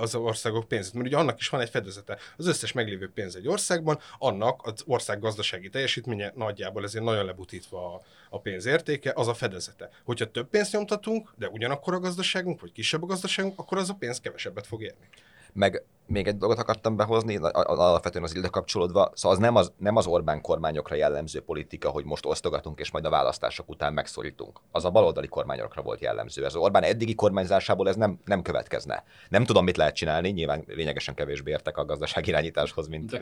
[0.02, 0.94] az országok pénzét.
[0.94, 2.18] Mert ugye annak is van egy fedezete.
[2.38, 8.02] Az összes meglévő pénz egy országban, annak az ország gazdasági teljesítménye nagyjából ezért nagyon lebutítva
[8.30, 9.90] a, pénz értéke, az a fedezete.
[10.04, 13.94] Hogyha több pénzt nyomtatunk, de ugyanakkor a gazdaságunk, vagy kisebb a gazdaságunk, akkor az a
[13.94, 15.10] pénz kevesebbet fog érni.
[15.54, 19.96] Meg még egy dolgot akartam behozni, alapvetően az ide kapcsolódva, szóval az nem az, nem
[19.96, 24.60] az Orbán kormányokra jellemző politika, hogy most osztogatunk, és majd a választások után megszorítunk.
[24.72, 26.46] Az a baloldali kormányokra volt jellemző.
[26.46, 29.04] Ez az Orbán eddigi kormányzásából ez nem, nem következne.
[29.30, 33.22] Nem tudom, mit lehet csinálni, nyilván lényegesen kevésbé értek a gazdaság irányításhoz, mint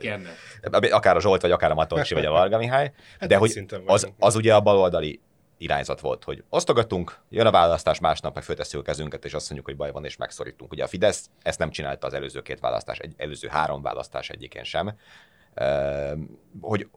[0.92, 2.94] akár a Zsolt, vagy akár a Matolcsi, vagy a Varga Mihály.
[3.20, 5.20] Hát de hogy az, az ugye a baloldali
[5.62, 9.70] irányzat volt, hogy osztogatunk, jön a választás, másnap meg föltesszük a kezünket, és azt mondjuk,
[9.70, 10.72] hogy baj van, és megszorítunk.
[10.72, 14.64] Ugye a Fidesz ezt nem csinálta az előző két választás, egy, előző három választás egyikén
[14.64, 14.98] sem.
[16.62, 16.88] hogy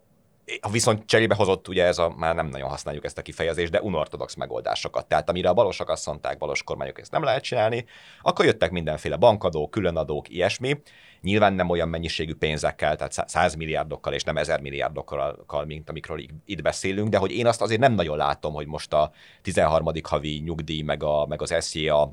[0.60, 3.80] ha viszont cserébe hozott, ugye ez a, már nem nagyon használjuk ezt a kifejezést, de
[3.80, 5.06] unortodox megoldásokat.
[5.06, 7.84] Tehát amire a balosak azt mondták, balos kormányok ezt nem lehet csinálni,
[8.22, 10.80] akkor jöttek mindenféle bankadók, különadók, ilyesmi.
[11.24, 16.62] Nyilván nem olyan mennyiségű pénzekkel, tehát 100 milliárdokkal és nem 1000 milliárdokkal, mint amikről itt
[16.62, 19.10] beszélünk, de hogy én azt azért nem nagyon látom, hogy most a
[19.42, 19.90] 13.
[20.02, 22.12] havi nyugdíj, meg, a, meg az SZIA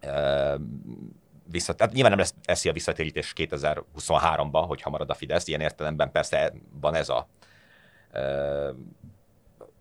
[0.00, 0.56] e,
[1.50, 6.52] visszat, tehát nyilván nem lesz SZIA visszatérítés 2023-ban, hogyha marad a Fidesz, ilyen értelemben persze
[6.80, 7.28] van ez a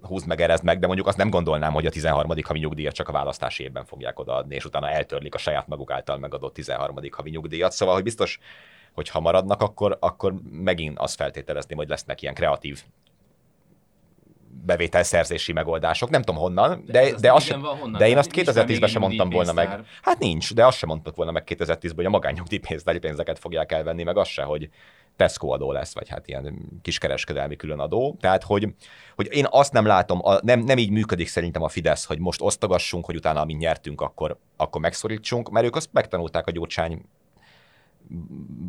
[0.02, 2.32] húzd meg, erezd meg, de mondjuk azt nem gondolnám, hogy a 13.
[2.44, 6.18] havi nyugdíjat csak a választási évben fogják odaadni, és utána eltörlik a saját maguk által
[6.18, 6.96] megadott 13.
[7.12, 7.72] havi nyugdíjat.
[7.72, 8.40] Szóval, hogy biztos,
[8.94, 12.84] hogy ha maradnak, akkor, akkor megint azt feltételezni, hogy lesznek ilyen kreatív
[14.66, 16.10] bevételszerzési megoldások.
[16.10, 19.30] Nem tudom honnan, de, de, de, az sem, honnan, de én azt 2010-ben sem mondtam
[19.30, 19.80] volna meg.
[20.02, 24.04] Hát nincs, de azt sem mondtak volna meg 2010-ben, hogy a magányugdíjpénztári pénzeket fogják elvenni,
[24.04, 24.70] meg az se, hogy
[25.16, 28.18] Tesco adó lesz, vagy hát ilyen kiskereskedelmi különadó.
[28.20, 28.68] Tehát, hogy,
[29.16, 32.42] hogy én azt nem látom, a, nem, nem így működik szerintem a Fidesz, hogy most
[32.42, 37.02] osztogassunk, hogy utána, amint nyertünk, akkor, akkor megszorítsunk, mert ők azt megtanulták a gyurcsány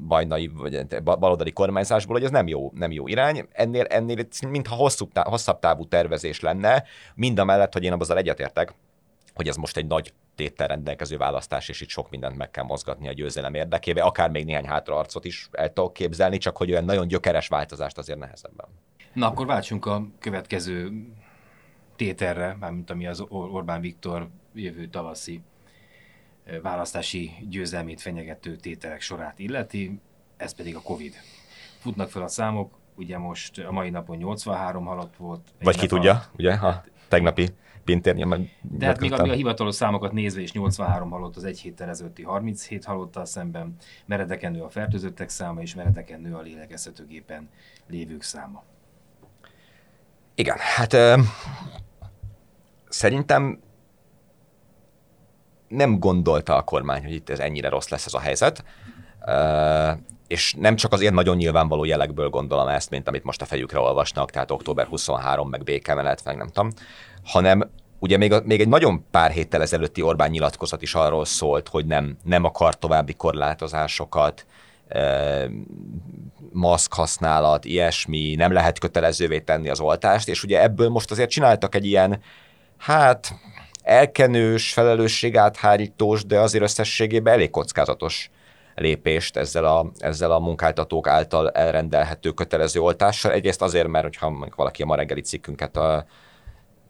[0.06, 3.48] bajnai, vagy baloldali kormányzásból, hogy ez nem jó, nem jó irány.
[3.52, 8.74] Ennél, ennél mintha hosszú, hosszabb távú tervezés lenne, mind a mellett, hogy én azzal egyetértek,
[9.34, 13.08] hogy ez most egy nagy téttel rendelkező választás, és itt sok mindent meg kell mozgatni
[13.08, 17.08] a győzelem érdekébe, akár még néhány hátraarcot is el tudok képzelni, csak hogy olyan nagyon
[17.08, 18.66] gyökeres változást azért nehezebben.
[19.12, 21.06] Na akkor váltsunk a következő
[21.96, 25.40] tételre, mármint ami az Orbán Viktor jövő tavaszi
[26.62, 30.00] választási győzelmét fenyegető tételek sorát illeti,
[30.36, 31.14] ez pedig a Covid.
[31.78, 35.48] Futnak fel a számok, ugye most a mai napon 83 halott volt.
[35.62, 37.48] Vagy ki tudja, ugye, a tegnapi
[37.84, 38.56] Pintérnél meg...
[38.60, 42.22] De hát még a, a hivatalos számokat nézve is 83 halott az egy héttel ezelőtti
[42.22, 43.76] 37 halottal szemben,
[44.06, 47.48] meredeken nő a fertőzöttek száma, és meredeken nő a lélegeztetőgépen
[47.86, 48.64] lévők száma.
[50.34, 51.20] Igen, hát ö,
[52.88, 53.60] szerintem
[55.72, 58.64] nem gondolta a kormány, hogy itt ez ennyire rossz lesz ez a helyzet.
[60.26, 63.78] És nem csak az ilyen nagyon nyilvánvaló jelekből gondolom ezt, mint amit most a fejükre
[63.78, 66.70] olvasnak, tehát október 23, meg békemenet, meg nem tudom,
[67.24, 71.68] hanem ugye még, a, még egy nagyon pár héttel ezelőtti Orbán nyilatkozat is arról szólt,
[71.68, 74.46] hogy nem, nem akar további korlátozásokat,
[76.52, 81.74] maszk használat, ilyesmi, nem lehet kötelezővé tenni az oltást, és ugye ebből most azért csináltak
[81.74, 82.20] egy ilyen,
[82.78, 83.34] hát
[83.82, 88.30] elkenős, felelősségáthárítós, de azért összességében elég kockázatos
[88.74, 93.32] lépést ezzel a, ezzel a munkáltatók által elrendelhető kötelező oltással.
[93.32, 96.04] Egyrészt azért, mert hogyha valaki a ma reggeli cikkünket a,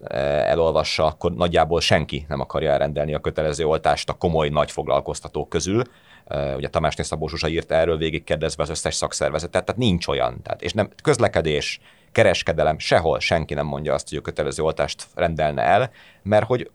[0.04, 0.16] e,
[0.48, 5.82] elolvassa, akkor nagyjából senki nem akarja elrendelni a kötelező oltást a komoly nagy foglalkoztatók közül.
[6.26, 10.42] E, ugye Tamás Szabó Zsuzsa írta erről végig kérdezve az összes szakszervezetet, tehát nincs olyan.
[10.42, 11.80] Tehát, és nem közlekedés,
[12.12, 15.90] kereskedelem, sehol senki nem mondja azt, hogy a kötelező oltást rendelne el,
[16.22, 16.70] mert hogy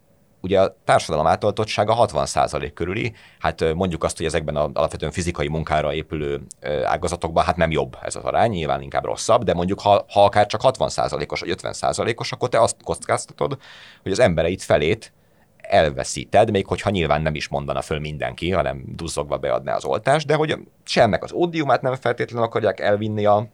[0.48, 5.94] ugye a társadalom átoltottsága 60% körüli, hát mondjuk azt, hogy ezekben a alapvetően fizikai munkára
[5.94, 6.42] épülő
[6.86, 10.46] ágazatokban hát nem jobb ez az arány, nyilván inkább rosszabb, de mondjuk ha, ha akár
[10.46, 13.58] csak 60%-os vagy 50%-os, akkor te azt kockáztatod,
[14.04, 15.12] hogy az embereit felét
[15.58, 20.36] elveszíted, még hogyha nyilván nem is mondana föl mindenki, hanem duzzogva beadná az oltást, de
[20.36, 23.48] hogy se az ódiumát nem feltétlenül akarják elvinni a,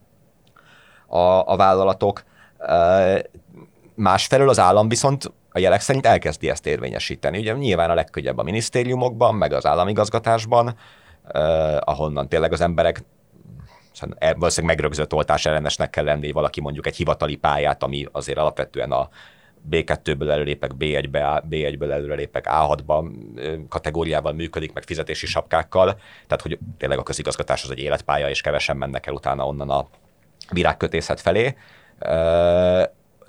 [1.08, 2.23] a, a vállalatok.
[3.95, 7.38] Másfelől az állam viszont a jelek szerint elkezdi ezt érvényesíteni.
[7.38, 10.76] Ugye nyilván a legkönnyebb a minisztériumokban, meg az államigazgatásban,
[11.28, 13.04] eh, ahonnan tényleg az emberek
[14.18, 18.92] e, valószínűleg megrögzött oltás ellenesnek kell lenni, valaki mondjuk egy hivatali pályát, ami azért alapvetően
[18.92, 19.10] a
[19.70, 23.12] B2-ből előlépek B1-be, B1-ből előlépek A6-ba
[23.70, 25.94] kategóriával működik, meg fizetési sapkákkal,
[26.28, 29.88] tehát hogy tényleg a közigazgatás az egy életpálya, és kevesen mennek el utána onnan a
[30.52, 31.56] virágkötészet felé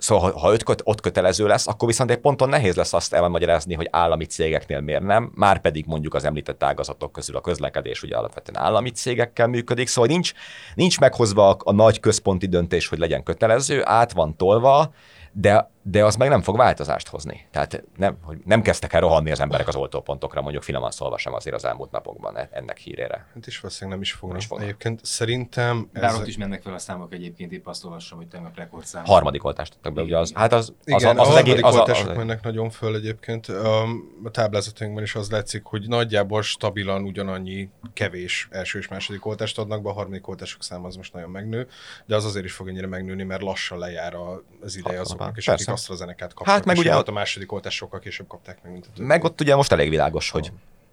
[0.05, 3.13] Szóval, ha, ha öt köt, ott kötelező lesz, akkor viszont egy ponton nehéz lesz azt
[3.13, 8.03] elmagyarázni, hogy állami cégeknél miért nem, már pedig mondjuk az említett ágazatok közül a közlekedés
[8.03, 10.31] ugye alapvetően állami cégekkel működik, szóval nincs,
[10.75, 14.93] nincs meghozva a, a nagy központi döntés, hogy legyen kötelező, át van tolva,
[15.31, 17.47] de, de az meg nem fog változást hozni.
[17.51, 21.33] Tehát nem, hogy nem kezdtek el rohanni az emberek az oltópontokra, mondjuk finoman szólva sem
[21.33, 23.27] azért az elmúlt napokban e- ennek hírére.
[23.33, 24.29] Hát is valószínűleg nem is fognak.
[24.29, 24.67] Nem is fognak.
[24.67, 25.89] Egyébként szerintem...
[25.93, 26.15] Bár ez...
[26.15, 29.05] ott is mennek fel a számok egyébként, épp azt olvasom, hogy tegnap rekordszám.
[29.05, 31.75] Harmadik oltást tettek be, ugye az, hát az, Igen, az, az, az, az, az, az
[31.75, 33.47] oltások az, mennek nagyon föl egyébként.
[33.47, 39.81] A táblázatunkban is az látszik, hogy nagyjából stabilan ugyanannyi kevés első és második oltást adnak
[39.81, 41.67] be, a harmadik oltások száma az most nagyon megnő,
[42.05, 44.15] de az azért is fog ennyire megnőni, mert lassan lejár
[44.61, 46.53] az ideje azoknak, és akik AstraZeneca-t kaptak.
[46.53, 49.07] Hát meg ugye a második oltás sokkal később kapták meg, mint a többi.
[49.07, 50.51] Meg ott ugye most elég világos, hogy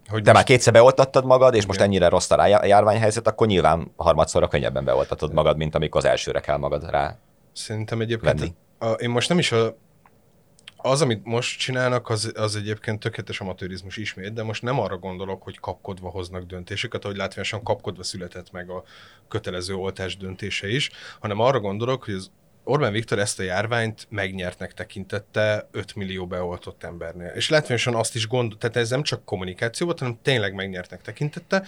[0.09, 0.35] hogy te most...
[0.35, 1.66] már kétszer beoltattad magad, és Igen.
[1.66, 6.40] most ennyire rossz a járványhelyzet, akkor nyilván harmadszorra könnyebben beoltatod magad, mint amikor az elsőre
[6.40, 7.18] kell magad rá
[7.53, 9.77] Szerintem egyébként A, én most nem is a,
[10.77, 15.42] az, amit most csinálnak, az, az egyébként tökéletes amatőrizmus ismét, de most nem arra gondolok,
[15.42, 18.83] hogy kapkodva hoznak döntéseket, ahogy látványosan kapkodva született meg a
[19.29, 20.90] kötelező oltás döntése is,
[21.21, 22.31] hanem arra gondolok, hogy az
[22.64, 27.29] Orbán Viktor ezt a járványt megnyertnek tekintette 5 millió beoltott embernél.
[27.29, 31.64] És látványosan azt is gondol, tehát ez nem csak kommunikáció volt, hanem tényleg megnyertnek tekintette.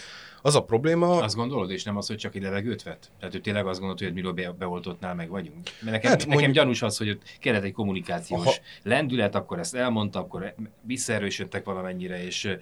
[0.46, 1.22] Az a probléma...
[1.22, 3.10] Azt gondolod, és nem az, hogy csak egy levegőt vett?
[3.18, 5.62] Tehát ő tényleg azt gondolt, hogy egy millió beoltottnál meg vagyunk?
[5.62, 6.54] Mert nekem, hát, nekem mondjuk...
[6.54, 8.52] gyanús az, hogy ott kellett egy kommunikációs ha...
[8.82, 12.58] lendület, akkor ezt elmondta, akkor visszaerősödtek valamennyire, és e,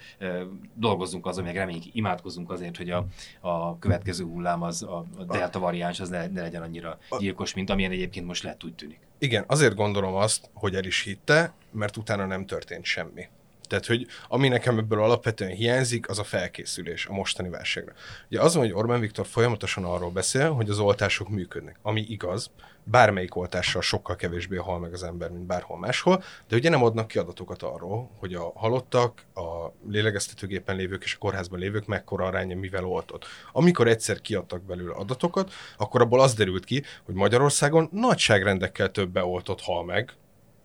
[0.74, 3.06] dolgozzunk azon, meg reméljük, imádkozunk azért, hogy a,
[3.40, 7.70] a következő hullám az, a, a delta variáns az ne, ne legyen annyira gyilkos, mint
[7.70, 8.98] amilyen egyébként most lett, úgy tűnik.
[9.18, 13.28] Igen, azért gondolom azt, hogy el is hitte, mert utána nem történt semmi.
[13.72, 17.92] Tehát, hogy ami nekem ebből alapvetően hiányzik, az a felkészülés a mostani válságra.
[18.28, 22.50] Ugye az van, hogy Orbán Viktor folyamatosan arról beszél, hogy az oltások működnek, ami igaz,
[22.84, 27.08] bármelyik oltással sokkal kevésbé hal meg az ember, mint bárhol máshol, de ugye nem adnak
[27.08, 32.56] ki adatokat arról, hogy a halottak, a lélegeztetőgépen lévők és a kórházban lévők mekkora aránya
[32.56, 33.24] mivel oltott.
[33.52, 39.60] Amikor egyszer kiadtak belőle adatokat, akkor abból az derült ki, hogy Magyarországon nagyságrendekkel több beoltott
[39.60, 40.12] hal meg,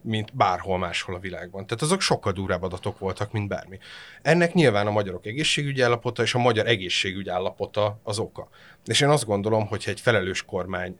[0.01, 1.65] mint bárhol máshol a világban.
[1.65, 3.77] Tehát azok sokkal durvább adatok voltak, mint bármi.
[4.21, 8.47] Ennek nyilván a magyarok egészségügyi állapota és a magyar egészségügy állapota az oka.
[8.85, 10.97] És én azt gondolom, hogy egy felelős kormány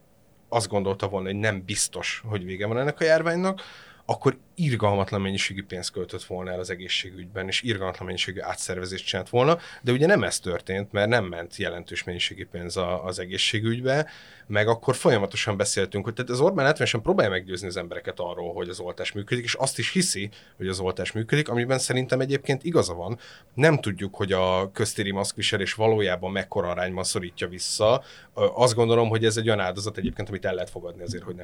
[0.50, 3.62] azt gondolta volna, hogy nem biztos, hogy vége van ennek a járványnak,
[4.06, 9.58] akkor irgalmatlan mennyiségű pénzt költött volna el az egészségügyben, és irgalmatlan mennyiségű átszervezést csinált volna,
[9.82, 14.10] de ugye nem ez történt, mert nem ment jelentős mennyiségű pénz a, az egészségügybe,
[14.48, 18.70] meg akkor folyamatosan beszéltünk, hogy tehát az Orbán látványosan próbálja meggyőzni az embereket arról, hogy
[18.70, 22.94] az oltás működik, és azt is hiszi, hogy az oltás működik, amiben szerintem egyébként igaza
[22.94, 23.20] van.
[23.54, 28.04] Nem tudjuk, hogy a köztéri maszkviselés valójában mekkora arányban szorítja vissza.
[28.34, 31.44] Azt gondolom, hogy ez egy olyan áldozat egyébként, amit el lehet fogadni azért, hogy, ne,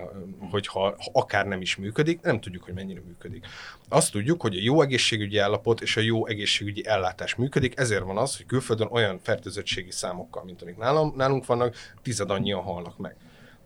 [0.50, 3.46] hogy ha, ha akár nem is működik, nem tudjuk, hogy mennyire működik.
[3.90, 8.18] Azt tudjuk, hogy a jó egészségügyi állapot és a jó egészségügyi ellátás működik, ezért van
[8.18, 13.16] az, hogy külföldön olyan fertőzöttségi számokkal, mint amik nálam, nálunk vannak, tized annyian halnak meg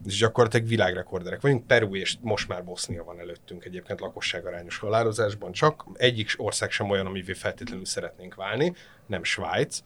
[0.05, 1.67] és gyakorlatilag világrekorderek vagyunk.
[1.67, 7.05] Peru és most már Bosznia van előttünk egyébként lakosságarányos halálozásban, csak egyik ország sem olyan,
[7.05, 8.73] amivé feltétlenül szeretnénk válni,
[9.05, 9.79] nem Svájc.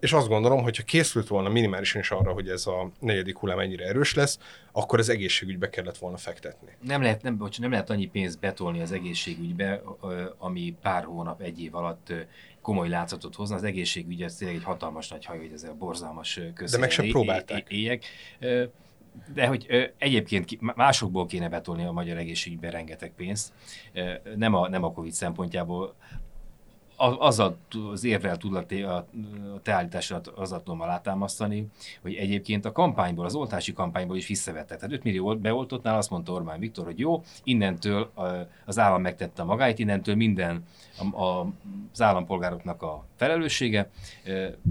[0.00, 3.58] És azt gondolom, hogy ha készült volna minimálisan is arra, hogy ez a negyedik hullám
[3.58, 4.38] ennyire erős lesz,
[4.72, 6.76] akkor az egészségügybe kellett volna fektetni.
[6.80, 9.82] Nem lehet, nem, bocs, nem lehet annyi pénzt betolni az egészségügybe,
[10.38, 12.12] ami pár hónap, egy év alatt
[12.62, 13.56] komoly látszatot hozna.
[13.56, 16.78] Az egészségügy ez tényleg egy hatalmas nagy hajó, hogy ez a borzalmas közszél.
[16.78, 17.68] De meg sem próbálták.
[17.68, 18.04] Éjek
[19.34, 23.52] de hogy ö, egyébként másokból kéne betolni a magyar egészségügybe rengeteg pénzt,
[23.92, 25.94] ö, nem, a, nem a Covid szempontjából,
[26.96, 27.42] az
[27.90, 29.06] az érvel tudlak a
[29.62, 31.66] te állításodat az tudom alátámasztani,
[32.02, 34.78] hogy egyébként a kampányból, az oltási kampányból is visszavettek.
[34.78, 38.10] Tehát 5 millió beoltottnál azt mondta Orbán Viktor, hogy jó, innentől
[38.64, 40.64] az állam megtette a magáit, innentől minden
[40.98, 41.46] a, a,
[41.92, 43.90] az állampolgároknak a felelőssége,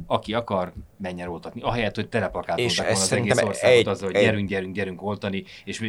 [0.07, 1.61] aki akar, menjen oltatni.
[1.61, 4.23] Ahelyett, hogy teleplakátolták volna az egész országot egy, azzal, hogy egy...
[4.23, 5.81] gyerünk, gyerünk, gyerünk oltani, és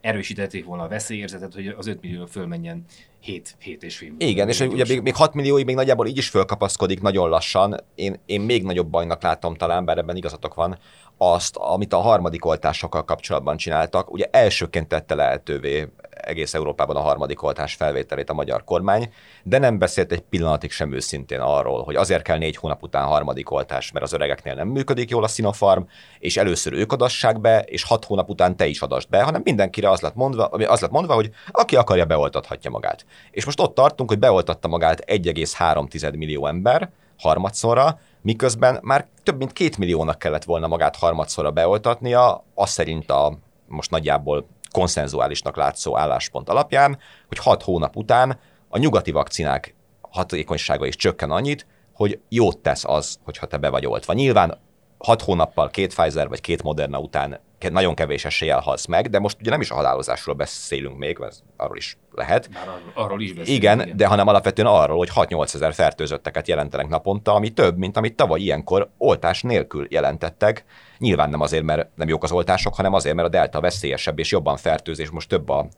[0.00, 2.84] erősítették volna a veszélyérzetet, hogy az 5 millió fölmenjen
[3.20, 6.28] 7, 7 és fél Igen, és ugye még, még 6 millióig még nagyjából így is
[6.28, 7.80] fölkapaszkodik nagyon lassan.
[7.94, 10.78] Én, én még nagyobb bajnak látom talán, bár ebben igazatok van,
[11.16, 14.10] azt, amit a harmadik oltásokkal kapcsolatban csináltak.
[14.10, 19.12] Ugye elsőként tette lehetővé egész Európában a harmadik oltás felvételét a magyar kormány,
[19.42, 23.50] de nem beszélt egy pillanatig sem őszintén arról, hogy azért kell négy hónap után harmadik
[23.50, 25.82] oltás, mert az öregeknél nem működik jól a Sinopharm,
[26.18, 29.90] és először ők adassák be, és hat hónap után te is adast be, hanem mindenkire
[29.90, 33.06] az lett mondva, az lett mondva hogy aki akarja, beoltathatja magát.
[33.30, 39.52] És most ott tartunk, hogy beoltatta magát 1,3 millió ember harmadszorra, miközben már több mint
[39.52, 46.48] két milliónak kellett volna magát harmadszorra beoltatnia, az szerint a most nagyjából konszenzuálisnak látszó álláspont
[46.48, 46.98] alapján,
[47.28, 48.38] hogy hat hónap után
[48.68, 53.86] a nyugati vakcinák hatékonysága is csökken annyit, hogy jót tesz az, hogyha te be vagy
[53.86, 54.12] oltva.
[54.12, 54.58] Nyilván
[54.98, 57.40] hat hónappal két Pfizer vagy két Moderna után
[57.70, 61.42] nagyon kevés eséllyel halsz meg, de most ugye nem is a halálozásról beszélünk még, ez
[61.56, 62.48] arról is lehet.
[62.52, 63.62] Már arról is beszélünk.
[63.62, 67.96] Igen, igen, de hanem alapvetően arról, hogy 6-8 ezer fertőzötteket jelentenek naponta, ami több, mint
[67.96, 70.64] amit tavaly ilyenkor oltás nélkül jelentettek.
[70.98, 74.30] Nyilván nem azért, mert nem jók az oltások, hanem azért, mert a delta veszélyesebb és
[74.30, 75.68] jobban fertőzés, most több a,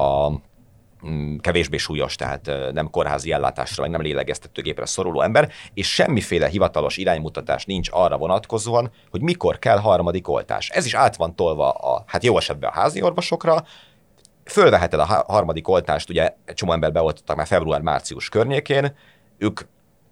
[0.00, 0.32] a
[1.40, 7.64] kevésbé súlyos, tehát nem kórházi ellátásra, vagy nem lélegeztetőgépre szoruló ember, és semmiféle hivatalos iránymutatás
[7.64, 10.68] nincs arra vonatkozóan, hogy mikor kell harmadik oltás.
[10.68, 13.64] Ez is át van tolva a, hát jó esetben a házi orvosokra,
[14.44, 18.94] fölveheted a harmadik oltást, ugye egy csomó ember beoltottak már február-március környékén,
[19.38, 19.60] ők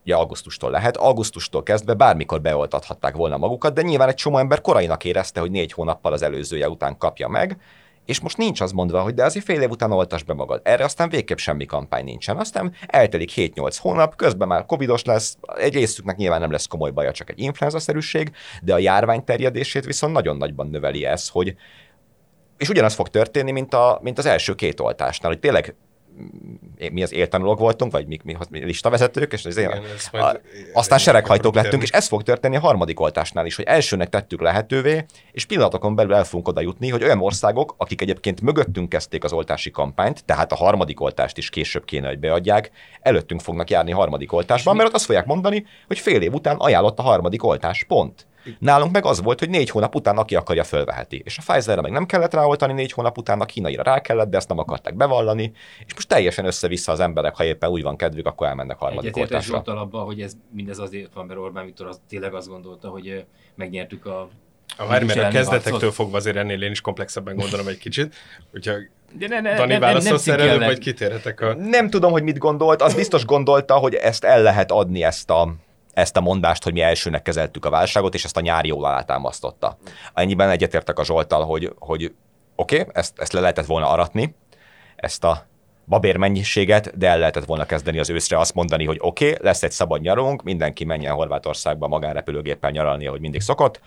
[0.05, 5.05] ugye augusztustól lehet, augusztustól kezdve bármikor beoltathatták volna magukat, de nyilván egy csomó ember korainak
[5.05, 7.61] érezte, hogy négy hónappal az előzője után kapja meg,
[8.07, 10.61] és most nincs az mondva, hogy de azért fél év után oltas be magad.
[10.65, 12.37] Erre aztán végképp semmi kampány nincsen.
[12.37, 17.13] Aztán eltelik 7-8 hónap, közben már covidos lesz, egy részüknek nyilván nem lesz komoly baja,
[17.13, 18.33] csak egy influenza-szerűség,
[18.63, 21.57] de a járvány terjedését viszont nagyon nagyban növeli ez, hogy
[22.59, 25.75] és ugyanaz fog történni, mint, a, mint az első két oltásnál, hogy tényleg
[26.93, 30.37] mi az éltanulók voltunk, vagy mi, mi, mi listavezetők, és az Igen, a,
[30.73, 35.05] aztán sereghajtók lettünk, és ez fog történni a harmadik oltásnál is, hogy elsőnek tettük lehetővé,
[35.33, 39.33] és pillanatokon belül el fogunk oda jutni, hogy olyan országok, akik egyébként mögöttünk kezdték az
[39.33, 44.33] oltási kampányt, tehát a harmadik oltást is később kéne, hogy beadják, előttünk fognak járni harmadik
[44.33, 48.27] oltásban, mert ott azt fogják mondani, hogy fél év után ajánlott a harmadik oltás, pont.
[48.59, 51.23] Nálunk meg az volt, hogy négy hónap után aki akarja, fölveheti.
[51.25, 54.37] És a Pfizerre meg nem kellett ráoltani négy hónap után, a kínaira rá kellett, de
[54.37, 55.53] ezt nem akarták bevallani.
[55.87, 59.63] És most teljesen össze-vissza az emberek, ha éppen úgy van kedvük, akkor elmennek harmadik oltásra.
[59.65, 63.25] abban, hogy ez mindez azért van, mert Orbán Viktor az tényleg azt gondolta, hogy
[63.55, 64.29] megnyertük a
[64.77, 65.95] a már mert a kezdetektől harcot.
[65.95, 68.15] fogva azért ennél én is komplexebben gondolom egy kicsit.
[68.51, 68.73] Hogyha
[69.19, 71.55] de ne, ne, Dani válaszolsz erre, vagy kitérhetek a...
[71.55, 72.83] Nem tudom, hogy mit gondolt.
[72.83, 75.55] Az biztos gondolta, hogy ezt el lehet adni, ezt a
[75.97, 79.79] ezt a mondást, hogy mi elsőnek kezeltük a válságot, és ezt a nyári jól alátámasztotta.
[80.15, 82.15] Ennyiben egyetértek a Zsoltal, hogy, hogy
[82.55, 84.35] oké, okay, ezt, ezt le lehetett volna aratni,
[84.97, 85.47] ezt a
[85.87, 89.63] babér mennyiséget, de el lehetett volna kezdeni az őszre azt mondani, hogy oké, okay, lesz
[89.63, 93.81] egy szabad nyarunk, mindenki menjen Horvátországba magánrepülőgéppel nyaralni, ahogy mindig szokott,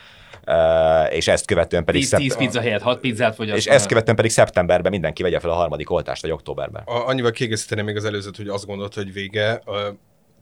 [0.47, 2.01] uh, és ezt követően pedig...
[2.01, 3.57] 10, 10 pizza helyett 6 pizzát fogyaszt.
[3.57, 6.83] És ezt követően pedig szeptemberben mindenki vegye fel a harmadik oltást, vagy októberben.
[6.85, 9.61] A, annyival kiegészíteném még az előzőt, hogy azt gondolt, hogy vége,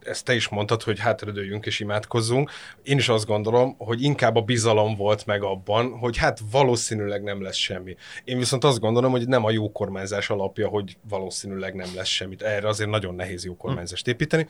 [0.08, 2.52] ezt te is mondtad, hogy hátradőjünk és imádkozzunk.
[2.84, 7.42] Én is azt gondolom, hogy inkább a bizalom volt meg abban, hogy hát valószínűleg nem
[7.42, 7.96] lesz semmi.
[8.24, 12.42] Én viszont azt gondolom, hogy nem a jó kormányzás alapja, hogy valószínűleg nem lesz semmit.
[12.42, 14.48] Erre azért nagyon nehéz jó kormányzást építeni.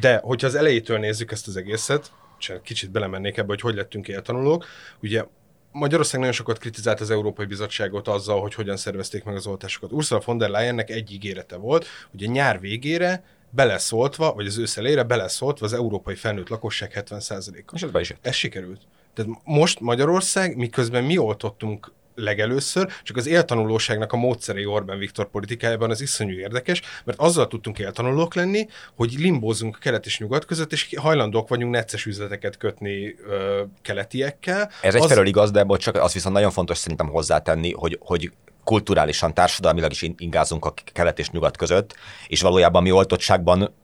[0.00, 4.08] De hogyha az elejétől nézzük ezt az egészet, csak kicsit belemennék ebbe, hogy hogy lettünk
[4.08, 4.66] éltanulók,
[5.02, 5.24] ugye
[5.72, 9.92] Magyarország nagyon sokat kritizált az Európai Bizottságot azzal, hogy hogyan szervezték meg az oltásokat.
[9.92, 14.76] Ursula von der Leyennek egy ígérete volt, hogy a nyár végére beleszóltva, vagy az ősz
[14.76, 17.74] elére beleszóltva az európai felnőtt lakosság 70%-a.
[17.74, 18.26] És ez be is jött.
[18.26, 18.80] Ez sikerült.
[19.14, 25.90] Tehát most Magyarország, miközben mi oltottunk legelőször, csak az éltanulóságnak a módszerei Orbán Viktor politikájában
[25.90, 30.72] az iszonyú érdekes, mert azzal tudtunk éltanulók lenni, hogy limbózunk a kelet és nyugat között,
[30.72, 34.70] és hajlandók vagyunk necces üzleteket kötni ö, keletiekkel.
[34.82, 38.32] Ez egyfelől igaz, de bocs, csak az viszont nagyon fontos szerintem hozzátenni, hogy, hogy
[38.64, 41.94] kulturálisan, társadalmilag is ingázunk a kelet és nyugat között,
[42.26, 43.74] és valójában mi oltottságban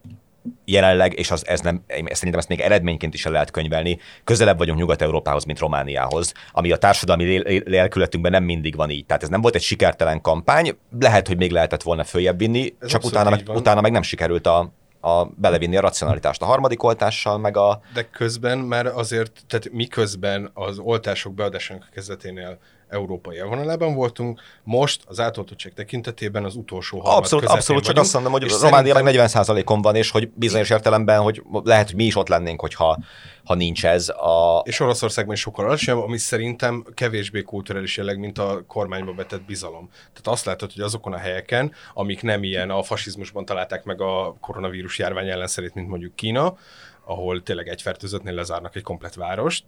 [0.64, 4.78] jelenleg, és az, ez nem, szerintem ezt még eredményként is el lehet könyvelni, közelebb vagyunk
[4.78, 7.24] Nyugat-Európához, mint Romániához, ami a társadalmi
[7.64, 9.06] lélkületünkben nem mindig van így.
[9.06, 12.88] Tehát ez nem volt egy sikertelen kampány, lehet, hogy még lehetett volna följebb vinni, ez
[12.88, 17.38] csak utána meg, utána meg nem sikerült a, a belevinni a racionalitást a harmadik oltással,
[17.38, 17.80] meg a...
[17.94, 22.58] De közben már azért, tehát miközben az oltások beadásának kezdeténél
[22.92, 28.32] európai elvonalában voltunk, most az átoltottság tekintetében az utolsó harmad Abszolút, abszolút, csak azt mondom,
[28.32, 32.28] hogy Románia meg 40%-on van, és hogy bizonyos értelemben, hogy lehet, hogy mi is ott
[32.28, 32.98] lennénk, hogyha
[33.44, 34.08] ha nincs ez.
[34.08, 34.62] A...
[34.64, 39.88] És Oroszországban is sokkal alacsonyabb, ami szerintem kevésbé kulturális jelleg, mint a kormányba vetett bizalom.
[39.90, 44.36] Tehát azt látod, hogy azokon a helyeken, amik nem ilyen a fasizmusban találták meg a
[44.40, 46.56] koronavírus járvány ellenszerét, mint mondjuk Kína,
[47.04, 49.64] ahol tényleg egy fertőzöttnél lezárnak egy komplet várost,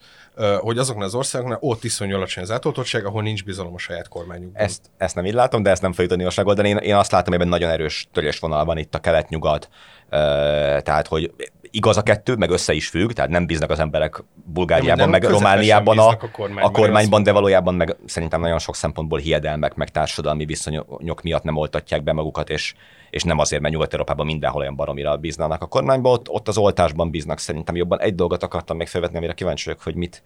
[0.59, 4.63] hogy azoknál az országoknál ott iszonyú alacsony az átoltottság, ahol nincs bizalom a saját kormányukban.
[4.63, 6.69] Ezt, ezt nem így látom, de ezt nem fogjuk tudni megoldani.
[6.69, 9.69] Én, én azt látom, hogy ebben nagyon erős törésvonal van itt a kelet-nyugat,
[10.09, 11.33] tehát hogy
[11.75, 15.99] igaz a kettő, meg össze is függ, tehát nem bíznak az emberek Bulgáriában, meg Romániában
[15.99, 20.45] a, a, kormány, a kormányban, de valójában meg szerintem nagyon sok szempontból hiedelmek, meg társadalmi
[20.45, 22.75] viszonyok miatt nem oltatják be magukat, és,
[23.11, 27.11] és nem azért, mert Nyugat-Európában mindenhol olyan baromira bíznak a kormányban, ott, ott az oltásban
[27.11, 28.01] bíznak szerintem jobban.
[28.01, 30.23] Egy dolgot akartam még felvetni, amire kíváncsi vagyok, hogy mit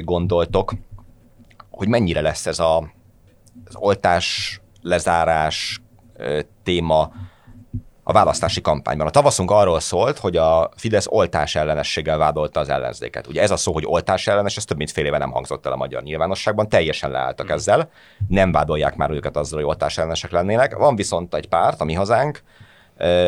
[0.00, 0.74] gondoltok,
[1.70, 2.78] hogy mennyire lesz ez a,
[3.66, 5.80] az oltás, lezárás
[6.62, 7.12] téma
[8.04, 9.06] a választási kampányban.
[9.06, 13.26] A tavaszunk arról szólt, hogy a Fidesz oltás ellenességgel vádolta az ellenzéket.
[13.26, 15.72] Ugye ez a szó, hogy oltás ellenes, ez több mint fél éve nem hangzott el
[15.72, 17.54] a magyar nyilvánosságban, teljesen leálltak mm.
[17.54, 17.90] ezzel,
[18.28, 20.76] nem vádolják már őket azzal, hogy oltás ellenesek lennének.
[20.76, 22.42] Van viszont egy párt, a mi hazánk,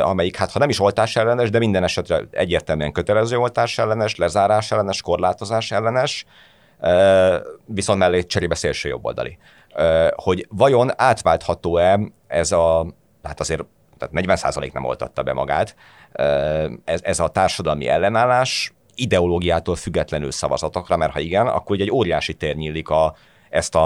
[0.01, 4.71] amelyik hát ha nem is oltás ellenes, de minden esetre egyértelműen kötelező oltás ellenes, lezárás
[4.71, 6.27] ellenes, korlátozás ellenes,
[7.65, 9.39] viszont mellé cserébe szélső jobboldali.
[10.15, 12.87] Hogy vajon átváltható-e ez a,
[13.23, 13.65] hát azért
[14.11, 15.77] tehát 40% nem oltatta be magát.
[16.85, 22.57] Ez, ez a társadalmi ellenállás ideológiától függetlenül szavazatokra, mert ha igen, akkor egy óriási tér
[22.57, 23.15] nyílik a,
[23.51, 23.81] ezt a,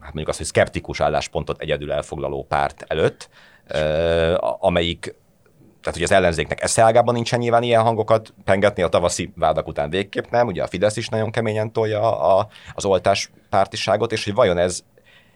[0.00, 3.28] hát mondjuk azt, hogy szkeptikus álláspontot egyedül elfoglaló párt előtt,
[4.58, 5.14] amelyik
[5.82, 10.30] tehát hogy az ellenzéknek eszeágában nincsen nyilván ilyen hangokat pengetni, a tavaszi vádak után végképp
[10.30, 14.58] nem, ugye a Fidesz is nagyon keményen tolja a, az oltás pártiságot, és hogy vajon
[14.58, 14.82] ez,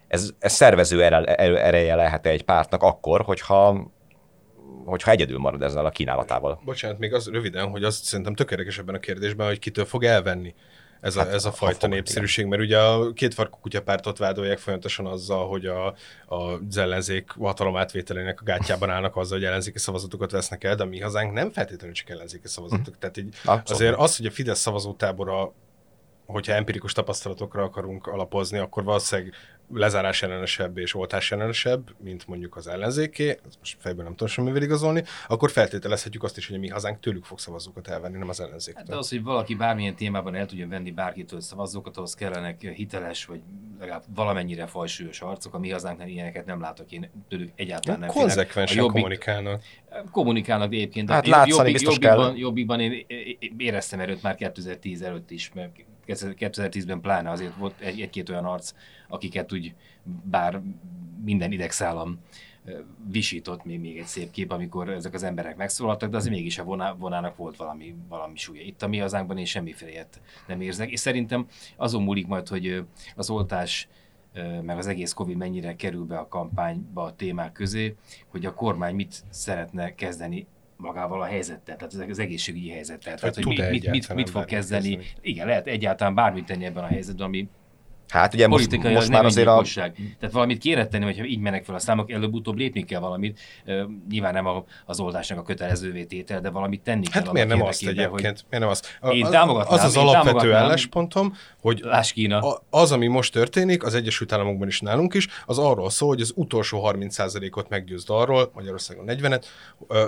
[0.08, 3.90] ez, ez szervező ereje lehet -e egy pártnak akkor, hogyha
[4.84, 6.60] hogyha egyedül marad ezzel a kínálatával.
[6.64, 10.54] Bocsánat, még az röviden, hogy az szerintem tökéletes ebben a kérdésben, hogy kitől fog elvenni
[11.00, 12.58] ez a, hát, ez a fajta népszerűség, igen.
[12.58, 15.94] mert ugye a két farkú kutyapártot vádolják folyamatosan azzal, hogy a,
[16.26, 20.86] az ellenzék hatalom átvételének a gátjában állnak azzal, hogy ellenzéki szavazatokat vesznek el, de a
[20.86, 22.94] mi hazánk nem feltétlenül csak ellenzéki szavazatok.
[22.94, 23.00] Hm.
[23.00, 25.52] Tehát így azért az, hogy a Fidesz szavazótábora
[26.26, 29.34] hogyha empirikus tapasztalatokra akarunk alapozni, akkor valószínűleg
[29.72, 35.02] lezárás ellenesebb és oltás ellenesebb, mint mondjuk az ellenzéké, most fejből nem tudom semmivel igazolni,
[35.28, 38.82] akkor feltételezhetjük azt is, hogy a mi hazánk tőlük fog szavazókat elvenni, nem az ellenzéktől.
[38.82, 43.24] Hát de az, hogy valaki bármilyen témában el tudjon venni bárkitől szavazókat, ahhoz kellenek hiteles,
[43.24, 43.40] vagy
[43.78, 48.76] legalább valamennyire fajsúlyos arcok, a mi hazánknál ilyeneket nem látok, én tőlük egyáltalán nem Konzekvensen
[48.76, 49.62] jobbik, kommunikálnak.
[50.10, 51.10] Kommunikálnak egyébként.
[51.10, 52.36] Hát látszani jobbik, biztos jobbikban, kell.
[52.36, 53.06] jobbikban én
[53.56, 55.70] éreztem erőt már 2010 előtt is, mert
[56.06, 58.72] 2010-ben pláne azért volt egy, egy-két olyan arc,
[59.08, 59.74] akiket úgy,
[60.24, 60.60] bár
[61.24, 62.18] minden idegszállam
[63.08, 66.64] visított még, még egy szép kép, amikor ezek az emberek megszólaltak, de azért mégis a
[66.64, 68.62] voná, vonának volt valami, valami súlya.
[68.62, 71.46] Itt a mi hazánkban én semmiféle ilyet nem érzek, és szerintem
[71.76, 72.84] azon múlik majd, hogy
[73.16, 73.88] az oltás
[74.62, 77.94] meg az egész Covid mennyire kerül be a kampányba a témák közé,
[78.28, 80.46] hogy a kormány mit szeretne kezdeni
[80.76, 83.14] magával a helyzettel, tehát az egészségügyi helyzettel.
[83.14, 84.96] Tehát, hogy, hogy mit, mit, mit fog kezdeni.
[84.96, 85.18] Kezdeni.
[85.20, 87.48] Igen, lehet egyáltalán bármit tenni ebben a helyzetben, ami
[88.08, 89.64] Hát ugye most, most már azért a...
[89.74, 93.38] Tehát valamit kéne tenni, hogyha így mennek fel a számok, előbb-utóbb lépni kell valamit.
[94.10, 97.32] Nyilván nem a, az oldásnak a kötelezővé tétel, de valamit tenni hát kell.
[97.32, 98.10] miért nem azt egyébként?
[98.10, 98.22] Hogy...
[98.22, 98.98] Miért nem azt?
[99.00, 99.78] A, én támogatnám.
[99.78, 101.82] Az az alapvető álláspontom, hogy
[102.12, 102.60] Kína.
[102.70, 106.32] az, ami most történik, az Egyesült Államokban is nálunk is, az arról szól, hogy az
[106.34, 109.44] utolsó 30%-ot meggyőzd arról, Magyarországon 40-et,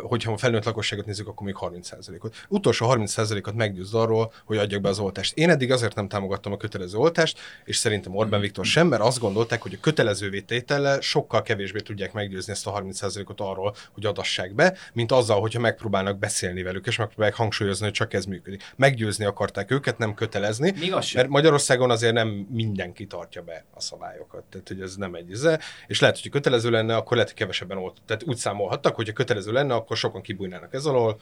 [0.03, 2.35] hogyha a felnőtt lakosságot nézzük, akkor még 30%-ot.
[2.49, 5.37] Utolsó 30%-ot meggyőzd arról, hogy adjak be az oltást.
[5.37, 9.19] Én eddig azért nem támogattam a kötelező oltást, és szerintem Orbán Viktor sem, mert azt
[9.19, 14.55] gondolták, hogy a kötelezővé tétellel sokkal kevésbé tudják meggyőzni ezt a 30%-ot arról, hogy adassák
[14.55, 18.73] be, mint azzal, hogyha megpróbálnak beszélni velük, és megpróbálják hangsúlyozni, hogy csak ez működik.
[18.77, 20.75] Meggyőzni akarták őket, nem kötelezni,
[21.15, 24.45] mert Magyarországon azért nem mindenki tartja be a szabályokat.
[24.51, 25.61] Tehát, hogy ez nem egy ize.
[25.87, 27.97] És lehet, hogy kötelező lenne, akkor lehet, hogy kevesebben olt.
[28.07, 31.21] Tehát úgy számolhattak, hogy ha kötelező lenne, akkor sokan kibújnának ez alól,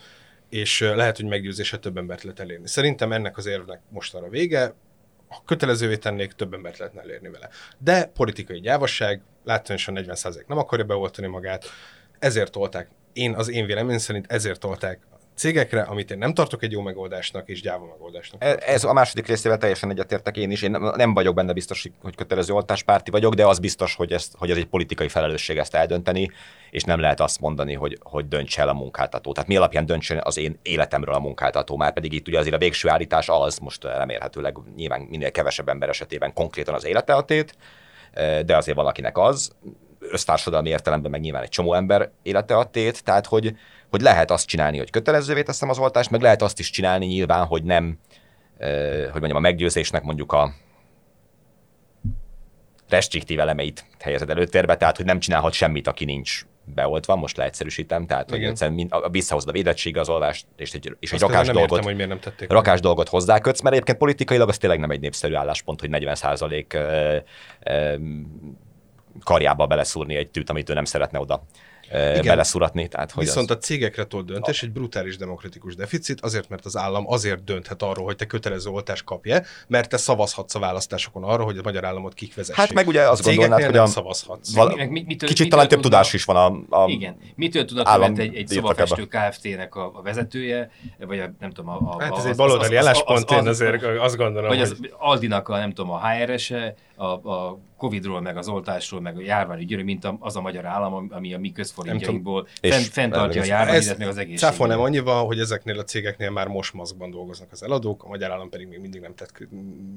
[0.49, 2.69] és lehet, hogy meggyőzése több embert lehet elérni.
[2.69, 4.75] Szerintem ennek az érvnek mostanra vége,
[5.29, 7.49] ha kötelezővé tennék, több embert lehetne elérni vele.
[7.79, 11.64] De politikai gyávasság, látványosan 40% nem akarja beoltani magát,
[12.18, 14.99] ezért tolták, én az én véleményem szerint ezért tolták
[15.37, 18.45] cégekre, amit én nem tartok egy jó megoldásnak, és gyáva megoldásnak.
[18.45, 20.62] E- Ez a második részével teljesen egyetértek én is.
[20.62, 24.51] Én nem- vagyok benne biztos, hogy kötelező oltáspárti vagyok, de az biztos, hogy, ezt, hogy
[24.51, 26.30] ez egy politikai felelősség ezt eldönteni,
[26.70, 29.32] és nem lehet azt mondani, hogy, hogy dönts el a munkáltató.
[29.32, 32.59] Tehát mi alapján döntsön az én életemről a munkáltató, már pedig itt ugye azért a
[32.59, 37.55] végső állítás az, most remélhetőleg nyilván minél kevesebb ember esetében konkrétan az élete a tét,
[38.12, 39.51] e, de azért valakinek az,
[40.11, 43.57] össztársadalmi értelemben meg nyilván egy csomó ember élete a tét, tehát hogy,
[43.91, 47.45] hogy lehet azt csinálni, hogy kötelezővé teszem az oltást, meg lehet azt is csinálni nyilván,
[47.47, 47.99] hogy nem,
[49.12, 50.53] hogy mondjam, a meggyőzésnek mondjuk a
[52.89, 58.30] restriktív elemeit helyezed előtérbe, tehát hogy nem csinálhat semmit, aki nincs beoltva, most leegyszerűsítem, tehát
[58.30, 58.51] hogy Igen.
[58.51, 61.95] egyszerűen mind- a- visszahozod a védettségigazolvást, és egy, és egy rakás nem dolgot, értem, hogy
[61.95, 62.51] miért nem tették.
[62.51, 67.16] rakás dolgot hozzákötsz, mert egyébként politikailag az tényleg nem egy népszerű álláspont, hogy 40% ö,
[67.64, 67.95] ö,
[69.24, 71.43] karjába beleszúrni egy tűt, amit ő nem szeretne oda
[71.93, 72.89] ö, beleszúratni.
[72.89, 73.57] Tehát, hogy Viszont az...
[73.57, 78.05] a cégekre tolt döntés egy brutális demokratikus deficit, azért, mert az állam azért dönthet arról,
[78.05, 82.14] hogy te kötelező oltást kapja, mert te szavazhatsz a választásokon arra, hogy a magyar államot
[82.14, 82.57] kik vezessék.
[82.64, 84.55] Hát meg ugye azt gondolnád, hogy nem a- szavazhatsz.
[84.55, 86.37] val- Meg mi- mitől- kicsit mitől talán több tudás is van
[86.68, 87.16] a, a Igen.
[87.34, 87.64] Mitől
[87.99, 92.12] ment egy, egy szobafestő Kft-nek a, a vezetője, vagy a, nem tudom, a, a, Hát
[92.12, 94.68] ez az- egy baloldali az- az- álláspont, az- én azért azt gondolom, Vagy hogy...
[94.70, 99.20] az Aldinak a, nem tudom, a HRS-e, a, a Covid-ról, meg az oltásról, meg a
[99.20, 103.44] járványügyről, mint a, az a magyar állam, ami a mi közforintjainkból És- fent, fenntartja a
[103.44, 104.51] járványügyet, meg az egészséget.
[104.51, 108.49] Cáfolnám annyival, hogy ezeknél a cégeknél már most maszkban dolgoznak az eladók, a magyar állam
[108.49, 109.49] pedig még mindig nem tett kö-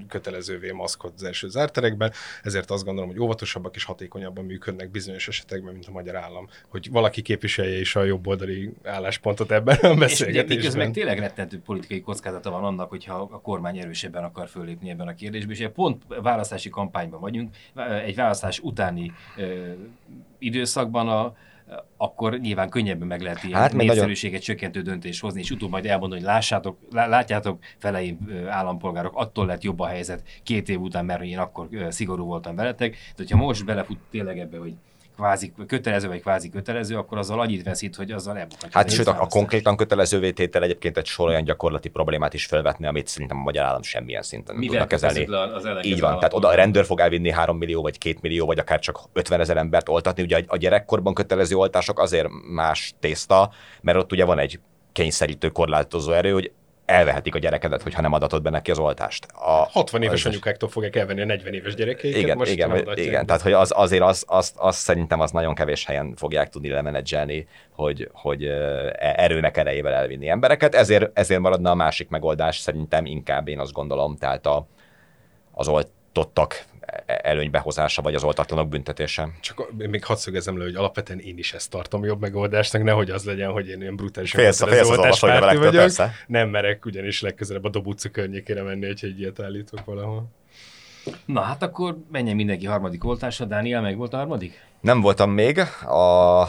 [0.07, 2.11] kötelezővé maszkot az első zárterekben,
[2.43, 6.91] ezért azt gondolom, hogy óvatosabbak és hatékonyabban működnek bizonyos esetekben, mint a magyar állam, hogy
[6.91, 10.57] valaki képviselje is a jobboldali álláspontot ebben a És beszélgetésben.
[10.57, 15.13] miközben tényleg rettentő politikai kockázata van annak, hogyha a kormány erősebben akar fölépni ebben a
[15.13, 17.55] kérdésben, és pont választási kampányban vagyunk,
[18.05, 19.11] egy választás utáni
[20.37, 21.33] időszakban a,
[21.97, 25.69] akkor nyilván könnyebben meg lehet ilyen Hát, meg nagyon- népszerűséget csökkentő döntést hozni, és utóbb
[25.69, 30.79] majd elmondani, hogy lássátok, lá- látjátok, feleim állampolgárok, attól lett jobb a helyzet két év
[30.81, 32.91] után, mert én akkor szigorú voltam veletek.
[32.91, 34.73] De hogyha most belefut tényleg ebbe, hogy
[35.19, 38.69] kvázi kötelező vagy kvázi kötelező, akkor azzal annyit veszít, hogy azzal elbukhatja.
[38.79, 42.87] Hát sőt, a, a konkrétan kötelezővé tétel egyébként egy sor olyan gyakorlati problémát is felvetni,
[42.87, 45.25] amit szerintem a magyar állam semmilyen szinten nem tudna kezelni.
[45.25, 48.59] az Így van, tehát oda a rendőr fog elvinni 3 millió, vagy 2 millió, vagy
[48.59, 50.23] akár csak 50 ezer embert oltatni.
[50.23, 53.51] Ugye a gyerekkorban kötelező oltások azért más tészta,
[53.81, 54.59] mert ott ugye van egy
[54.91, 56.51] kényszerítő korlátozó erő, hogy
[56.89, 59.25] elvehetik a gyerekedet, hogyha nem adatod be neki az oltást.
[59.33, 63.25] A, 60 éves az- anyukáktól fogják elvenni a 40 éves gyerekeiket, igen, most igen, igen,
[63.25, 67.47] tehát hogy az, azért az, az, az, szerintem az nagyon kevés helyen fogják tudni lemenedzselni,
[67.71, 73.47] hogy, hogy e- erőnek erejével elvinni embereket, ezért, ezért maradna a másik megoldás szerintem inkább
[73.47, 74.67] én azt gondolom, tehát a,
[75.51, 76.65] az oltottak
[77.17, 79.29] előnybehozása, vagy az oltatlanok büntetése.
[79.41, 83.23] Csak még hadd szögezem le, hogy alapvetően én is ezt tartom jobb megoldásnak, nehogy az
[83.23, 85.81] legyen, hogy én ilyen brutálisan Félsz, félsz az levelektől, vagyok.
[85.81, 86.11] persze.
[86.27, 90.27] Nem merek ugyanis legközelebb a Dob utca környékére menni, hogyha egy ilyet állítok valahol.
[91.25, 93.45] Na hát akkor menjen mindenki harmadik oltásra.
[93.45, 94.63] Dániel, meg volt a harmadik?
[94.81, 96.43] Nem voltam még, a...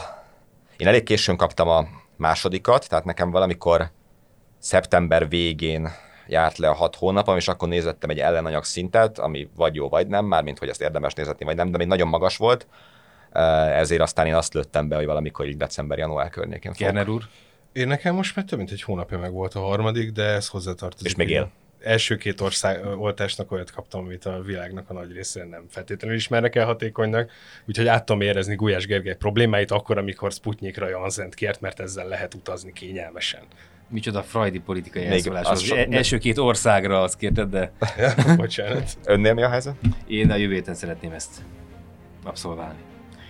[0.77, 1.87] én elég későn kaptam a
[2.17, 3.91] másodikat, tehát nekem valamikor
[4.59, 5.89] szeptember végén
[6.31, 10.07] járt le a hat hónapom, és akkor nézettem egy ellenanyag szintet, ami vagy jó, vagy
[10.07, 12.66] nem, mármint hogy ezt érdemes nézetni, vagy nem, de még nagyon magas volt.
[13.33, 16.87] Eh, Ezért aztán én azt lőttem be, hogy valamikor így december-január környékén fogok.
[16.87, 17.22] Kerner úr.
[17.72, 21.07] Én nekem most már több mint egy hónapja meg volt a harmadik, de ez hozzátartozik.
[21.07, 21.51] És még él.
[21.83, 26.57] Első két ország oltásnak olyat kaptam, amit a világnak a nagy részén nem feltétlenül ismernek
[26.57, 27.31] el hatékonynak,
[27.66, 32.35] úgyhogy át tudom érezni Gulyás Gergely problémáit akkor, amikor Sputnikra Janszent kért, mert ezzel lehet
[32.35, 33.43] utazni kényelmesen.
[33.93, 35.45] Micsoda freudi politikai elszólás.
[35.45, 37.72] az Az so- e- első két országra azt kérted, de
[38.36, 38.99] bocsánat.
[39.05, 39.74] Önnél mi a helyzet?
[40.07, 41.30] én a jövő héten szeretném ezt
[42.24, 42.78] abszolválni.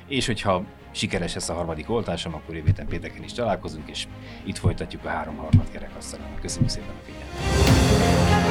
[0.08, 4.04] És hogyha sikeres lesz a harmadik oltásom, akkor jövő héten pénteken is találkozunk, és
[4.44, 6.26] itt folytatjuk a három harmad kerekasztalon.
[6.40, 8.50] Köszönjük szépen a figyelmet!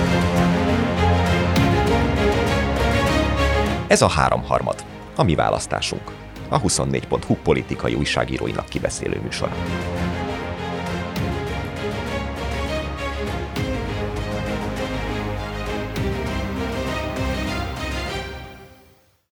[3.87, 4.83] Ez a háromharmad,
[5.15, 6.11] a mi választásunk.
[6.49, 9.55] A 24.hu politikai újságíróinak kibeszélő műsora.